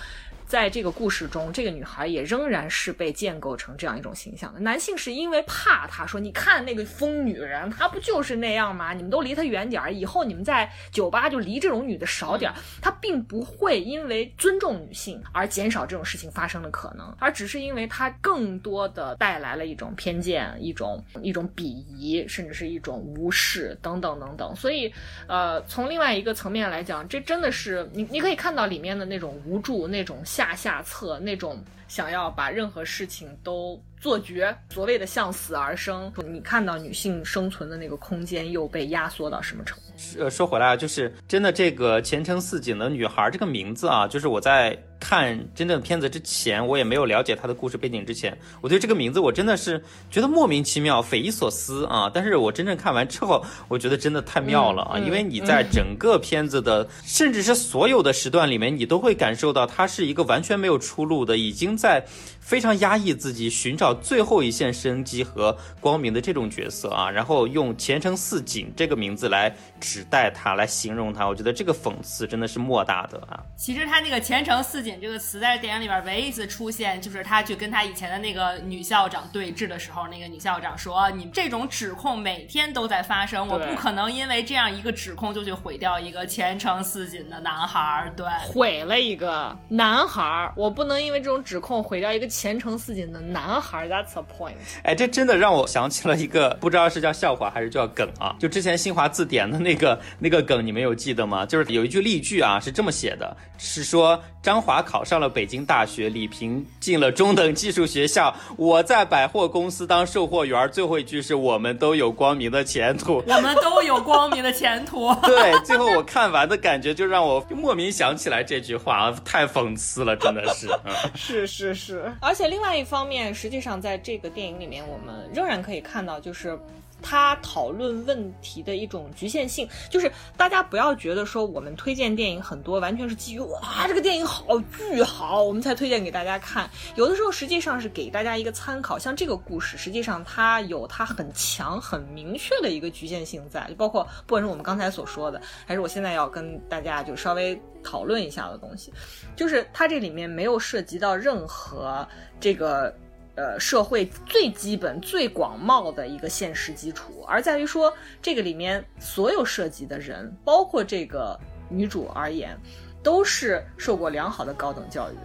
[0.47, 4.59] 在这个故事中，这个女孩也仍然是被建构成这样一种形象的。
[4.59, 8.93] 男性是因为怕她，说你看那个疯女人，她不就是那样吗？
[8.93, 12.55] 你们都离她远点儿，以后你们在酒吧就离这种女的少点儿。
[12.81, 24.55] 他并不会因为尊重女性而减少这种事情发生的可能，而只是因为他更多的带来了一种偏见、一种一种鄙夷，甚至是一种无视等等等等。
[24.55, 24.93] 所以，
[25.27, 36.13] 呃，从另外一个层面来讲，这真的是你你可以看到里面的那种无助、那种下下策、那种想要把任何事情都做绝，所谓的向死而生。
[36.31, 39.83] 你看到女性生存的那个空间又被压缩到什么程度？
[40.19, 49.81] 呃，说回来啊，就是真的这个前程似锦的女孩这个名字啊，就是我在看真正片子之前，我也没有了解她的故事背景之前，我对这个名字我真的是
[50.11, 52.11] 觉得莫名其妙、匪夷所思啊。
[52.13, 62.05] 但是我真正看完之后，我觉得真的太妙了啊，嗯嗯因为你在整个片子的，甚至是所有的时段里面，你都会感受到她是一个完全没有出路的，已经在
[62.45, 67.09] 非常压抑自己，寻找最后一线生机和光明的这种角色啊。
[67.09, 69.51] 然后用前程似锦这个名字来。
[69.77, 73.43] 指代他来形容他，我觉得这个讽刺真的是莫大的啊！
[73.55, 93.87] 其实他那个“前程似锦”这个词在电影里边唯一一次出现，就是他去跟他以前的那个女校长对峙的时候，那个女校长说：“你这种指控每天都在发生，我不可能因为这样一个指控就去毁掉一个前程似锦的男孩。”对，毁了一个男孩，我不能因为这种指控毁掉一个前程似锦的男孩。
[93.87, 94.55] That's a point。
[94.83, 98.35] 哎，这真的让我想起了一个不知道是叫笑话还是叫梗啊！
[98.39, 99.75] 就之前新华字典的那。
[99.75, 101.45] 个那个梗你们有记得吗？
[101.45, 110.67] 就是有一句例句啊，是这么写的，是说张华考上了北京大学，李平进了中等技术学校，我在百货公司当售货员。
[110.71, 115.13] 最后一句是我们都有光明的前途，我们都有光明的前途。
[115.27, 120.67] 对，最后我看完的感觉就让我莫名想起来这句话，太讽刺了，真的是。
[120.85, 126.59] 嗯、是是是，而且另外一方面，实际上在这个电影里面，我们仍然可以看到，就是。
[127.07, 136.67] 他讨论问题的一种局限性，就是大家不要觉得说我们推荐电影很多完全是基于哇这个电影好巨好，我们才推荐给大家看。
[136.95, 148.91] 有的时候实际上是给大家一个参考，像这个故事，实际上它有它很强很明确的一个局限性在，就包括不管是我们刚才所说的，还是我现在要跟大家就稍微讨论一下的东西，
[149.35, 152.07] 就是它这里面没有涉及到任何
[152.39, 152.91] 这个。
[153.35, 162.57] 呃，社会最基本、最广袤的一个现实基础，而在于说这个里面所有涉及的人，包括这个女主而言，
[163.03, 165.15] 都是受过良好的高等教育，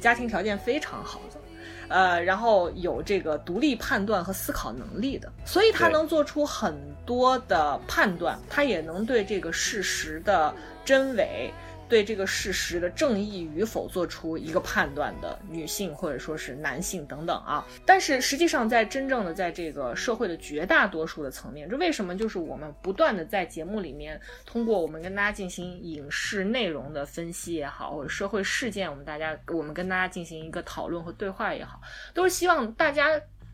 [0.00, 1.40] 家庭条件非常好的，
[1.88, 10.54] 呃，然后有这个独立判断和思考能力的，所以他能做出很多的判断，他也能对这个事实的
[10.84, 11.52] 真伪。
[11.88, 31.80] 对这个事实的正义与否做出一个判断的女性或者说是男性等等啊，但是实际上在真正的在这个社会的绝大多数的层面，这为什么就是我们不断的在节目里面通过我们跟大家进行影视内容的分析也好，或者社会事件，我们大家我们跟大家进行一个讨论和对话也好，
[32.12, 33.08] 都是希望大家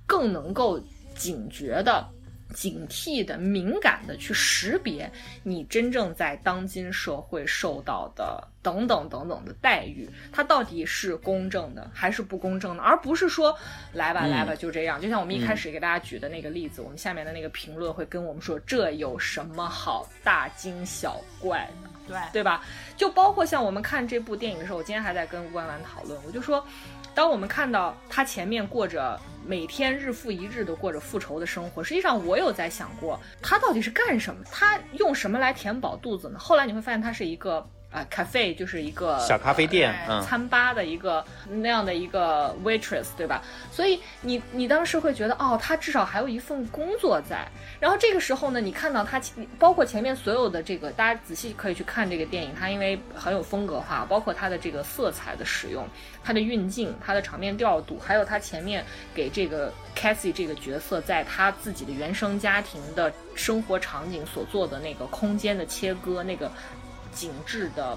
[0.06, 0.80] 更能够
[1.14, 2.04] 警觉的。
[2.54, 5.10] 警惕的、敏感的去识别
[5.42, 13.54] 你真正在当今社会受到的等等等等的待遇，它到底是公正的还是不公正的，而不是说
[13.92, 14.98] 来吧嗯来吧就这样。
[15.00, 21.90] 就像我们一开始给大家举的那个例子，我们下面的那个评论会跟我们说这有什么好大惊小怪的？
[22.06, 22.62] 对，对吧？
[22.96, 26.64] 就包括像我们看这部电影的时候，我今天还在跟关完讨论，我就说，
[27.14, 34.42] 当我们看到他前面过着每天日复一日的过着复仇的生活，实际上我有在想过，他到底是干什么？
[34.50, 36.38] 他用什么来填饱肚子呢？
[36.38, 37.68] 后来你会发现，他是一个。
[37.94, 39.94] 啊、，cafe 就是一个小咖啡店
[40.26, 43.40] 餐吧的一个那样的一个 waitress，对吧？
[43.70, 47.46] 所以你你当时会觉得，哦，他至少还有一份工作在。
[47.78, 55.86] 然后这个时候呢，你看到他前，包括前面所有的这个，大家仔细可以去看这个电影，它因为很有风格化，包括它的这个色彩的使用，
[56.24, 58.84] 它的运镜，它的场面调度，还有它前面
[59.14, 66.50] 给这个 Cassie 这个角色在他自己的原生家庭的生活场景所做的那个空间的切割，那个
[67.14, 67.96] 景致的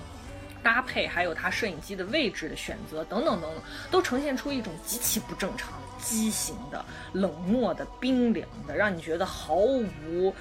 [0.63, 3.61] 搭配，还有它摄影机的位置的选择等等等等，
[3.91, 10.33] 都呈现出一种极其不正常、畸形的、冷漠的、冰凉的，让你觉得毫无。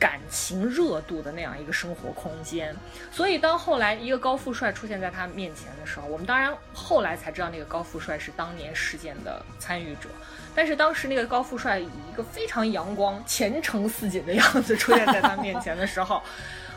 [0.00, 2.72] 感情热度的那样一个生活空间，
[3.10, 10.08] 所以当后来一个高富帅出现在他面前的时候，我们当然后来才知道那个高富帅是当年事件的参与者，
[10.54, 16.22] 但是当时那个高富帅以一个非常阳光、前程似锦的样子出现在他面前的时候，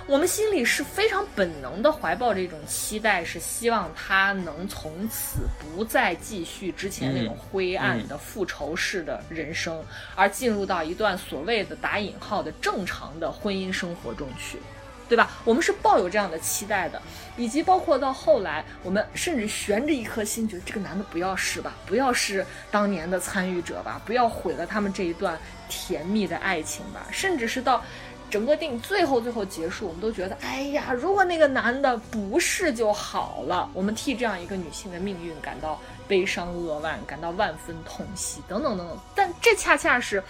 [0.07, 9.83] 我们心里是非常本能的怀抱着一种期待，是希望他能从此不再继续之前那种灰暗的复仇式的人生，
[10.15, 14.57] 而进入到一段所谓的打引号的正常的婚姻生活中去。
[15.07, 15.29] 对吧？
[15.43, 17.01] 我们是抱有这样的期待的，
[17.35, 25.37] 以及包括到后来，我们甚至悬着一颗心，觉得这个男的不要是吧，不要是当年的参与者吧，不要毁了他们这一段
[25.67, 27.83] 甜蜜的爱情吧，甚至是到
[28.32, 38.97] 整个电影最后最后结束，我们都觉得，哎呀，如果那个男的不是就好了，我们替这样一个女性的命运感到悲伤扼腕，感到万分痛惜，等等等等。
[39.13, 40.23] 但这恰恰是。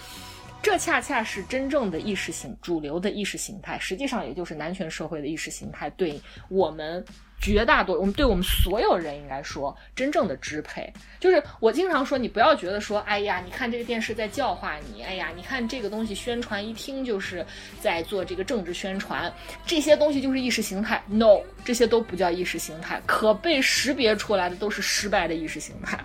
[0.64, 7.04] 这恰恰是真正的意识形主流的意识形态，实际上也就是男权社会的意识形态对我们
[7.42, 10.90] 绝大多，我们对我们所有人应该说真正的支配。
[11.18, 17.44] 就是我经常说，你不要觉得说，哎呀，你看这个电视在教化你，哎呀，你看这个东西宣传一听就是
[17.80, 19.32] 在做这个政治宣传，
[19.66, 21.02] 这些东西就是意识形态。
[21.08, 25.98] No，这些都不叫意识形态，可被识别出来的都是失败的意识形态。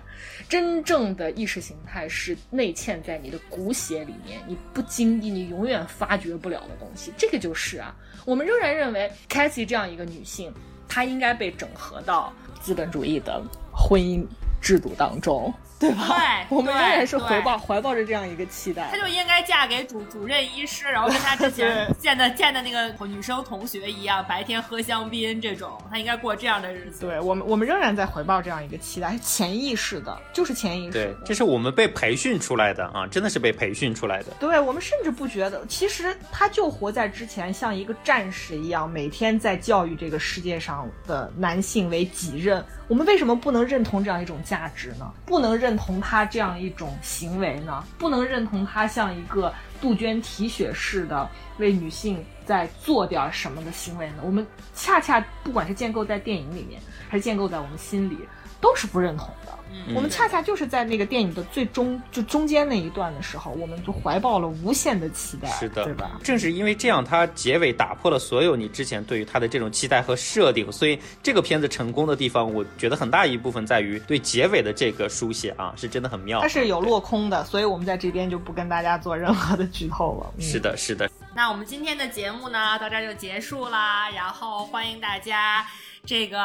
[0.48, 7.12] 真正的意识形态是内嵌在你的骨血里面，你不经意，你永远发掘不了的东西。
[7.16, 10.52] 这个就是啊，我们仍然认为 Cassie 这样一个女性，
[10.88, 14.26] 它应该被整合到资本主义的婚姻
[14.60, 16.06] 制度当中，对吧？
[16.08, 18.96] 对我们仍然是对怀抱怀抱着这样一个期待她。
[18.96, 27.06] 就应该嫁给主主任医师，然后跟她之前见的见的那个女生同学一样，白天喝香槟这种，她应该过这样的日子。
[27.06, 34.32] 对我们，我们仍然在怀抱这样一个期待，潜意识的，就是潜意识对。，这是我们被培训出来的啊，真的是被培训出来的。
[34.40, 42.64] 对我们甚至不觉得，其实她就活在之前，像一个战士一样，每天在教育这个世界上的男性为己任。
[42.88, 45.12] 我们为什么不能认同这样一种价值呢？
[45.26, 47.84] 不能认认同他这样一种行为呢？
[47.98, 49.52] 不能认同他像一个
[49.82, 54.22] 杜鹃啼血似的为女性在做点什么的行为呢？
[54.24, 58.16] 我们恰恰不管是建构在电影里面，还是建构在我们心里，
[58.62, 59.57] 都是不认同的。
[59.86, 66.18] 嗯我们恰恰就是在那个电影的最终就中间那一段的时候，我们就怀抱了无限的期待，是的，对吧？
[66.22, 76.40] 正是因为这样，它结尾打破了所有你之前对于它的这种期待和设定，所以这个片子成功的地方，我觉得很大一部分在于对结尾的这个书写啊，是真的很妙。
[76.40, 80.32] 它是有落空的，所以我们在这边就不跟大家做任何的剧透了。
[80.36, 84.10] 嗯是的，是的，那我们今天的节目呢，到这儿就结束啦。
[84.10, 85.66] 然后欢迎大家
[86.08, 86.38] 这个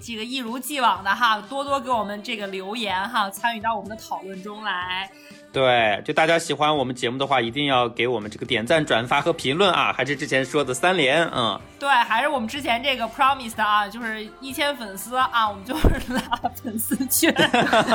[0.00, 5.08] 这个一如既往的哈，多多给我们这个留言哈，参与到我们的讨论中来。
[5.56, 16.20] 对，就大家喜欢我们节目的话，一定要给我们这个点赞、转发和评论啊，还是之前说的三连，嗯，对，还是我们之前这个 promise 的啊，就是一千粉丝啊，我们就是 拉
[16.62, 17.32] 粉丝群。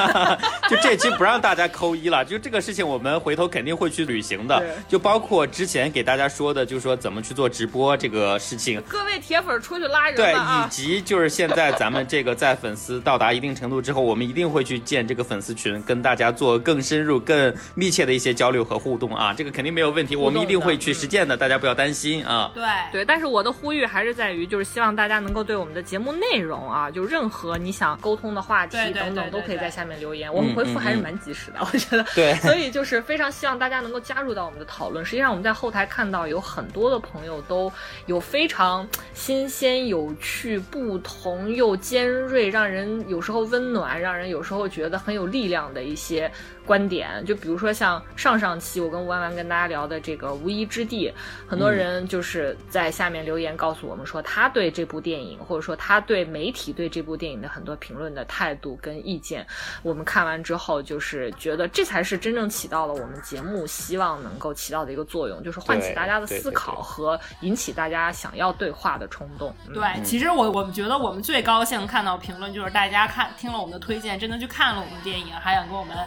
[0.68, 10.70] 就这期不让大家扣一了，就这个事情我们回头肯定会去履行的对，就包括之前给大家说的，就是说怎么去做直播这个事情，各位铁粉出去拉人啊以！
[10.72, 22.52] 及就是现在咱们这个在粉丝到达一定程度之后，我们一定会去建这个粉丝群，跟大家做更深入、更密切的一些交流和互动啊，这个肯定没有问题，我们一定会去实践的，大家不要担心啊。
[22.54, 32.06] 对对，但是我的呼吁还是在于，就是希望大家能够对我们的节目内容啊，就任何你想沟通的话题等等，都可以在下面留言，我们回复还是蛮及时的，我觉得。
[32.16, 35.06] 对 所以就是非常希望大家能够加入到我们的讨论。
[35.06, 37.72] 实际上我们在后台看到有很多的朋友都
[38.06, 46.32] 有非常新鲜、有趣、不同又尖锐，让人有时候温暖，让人有时候觉得很有力量的一些
[46.72, 47.26] 观点。
[47.26, 51.10] 就比如说像上上期我跟吴弯弯跟大家聊的这个《无依之地》，
[51.46, 59.46] 很多人就是在下面留言告诉我们说，他对这部电影，或者说他对媒体对这部电影的很多评论的态度跟意见，
[59.84, 69.54] 我们看完之后就是觉得这才是真正起到了我们节目希望能够起到的一个作用，就是唤起大家的思考和引起大家想要对话的冲动。
[69.68, 75.98] 嗯对，其实我我们觉得我们最高兴看到评论就是大家看听了我们的推荐，真的去看了我们的电影，还想跟我们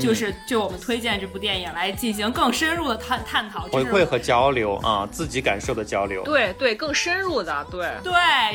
[0.00, 0.13] 就是
[0.46, 6.22] 就我们推荐这部电影来进行更深入的探探讨，回馈和交流啊，自己感受的交流。
[6.24, 7.90] 对对，更深入的对。
[8.02, 8.12] 对，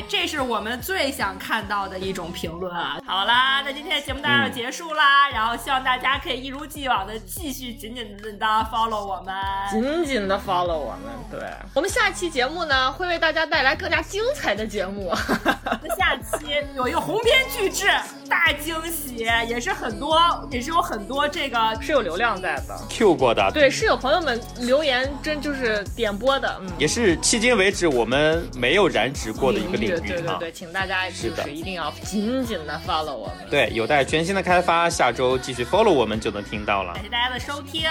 [0.08, 2.98] 这是我们最想看到的一种评论啊！
[3.06, 9.34] 好啦，那今天的节目到这结束啦，然后希望大家可以一如既往的继续紧紧的 follow 我们。
[9.70, 11.40] 紧紧的 follow 我们，对
[11.74, 15.12] 我们下期节目呢，会为大家带来更加精彩的节目。
[15.82, 17.86] 那下期有一个鸿篇巨制
[18.28, 30.00] 大惊喜，也是很多，也是有很多这个是有流量在的，Q 过的，对，是有朋友们留言，真就是点播的，嗯，也是迄今为止我们没有染指过的一个领域啊。
[30.06, 33.36] 对对对，请大家就是的是一定要紧紧的 follow 我们。
[33.48, 37.02] 对，有待全新的开发，下周继续 follow 我们就能听到了感。
[37.02, 37.82] 谢大家的收听，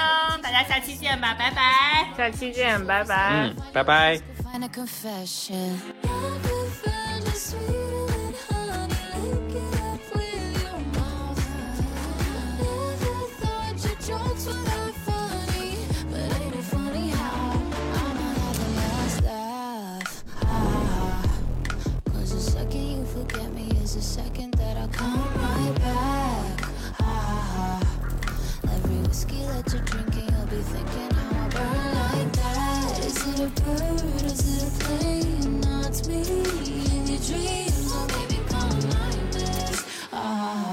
[0.41, 2.09] 大家下期见吧，拜拜。
[2.17, 3.31] 下期见，拜拜。
[3.31, 4.19] 嗯，拜拜。
[29.49, 32.99] that you're drinking, you'll be thinking how I burn like that.
[33.05, 34.25] Is it a bird?
[34.25, 35.61] Is it a plane?
[35.61, 36.21] Not me.
[36.95, 39.85] In your dreams, oh baby, come like this.
[40.13, 40.68] Ah.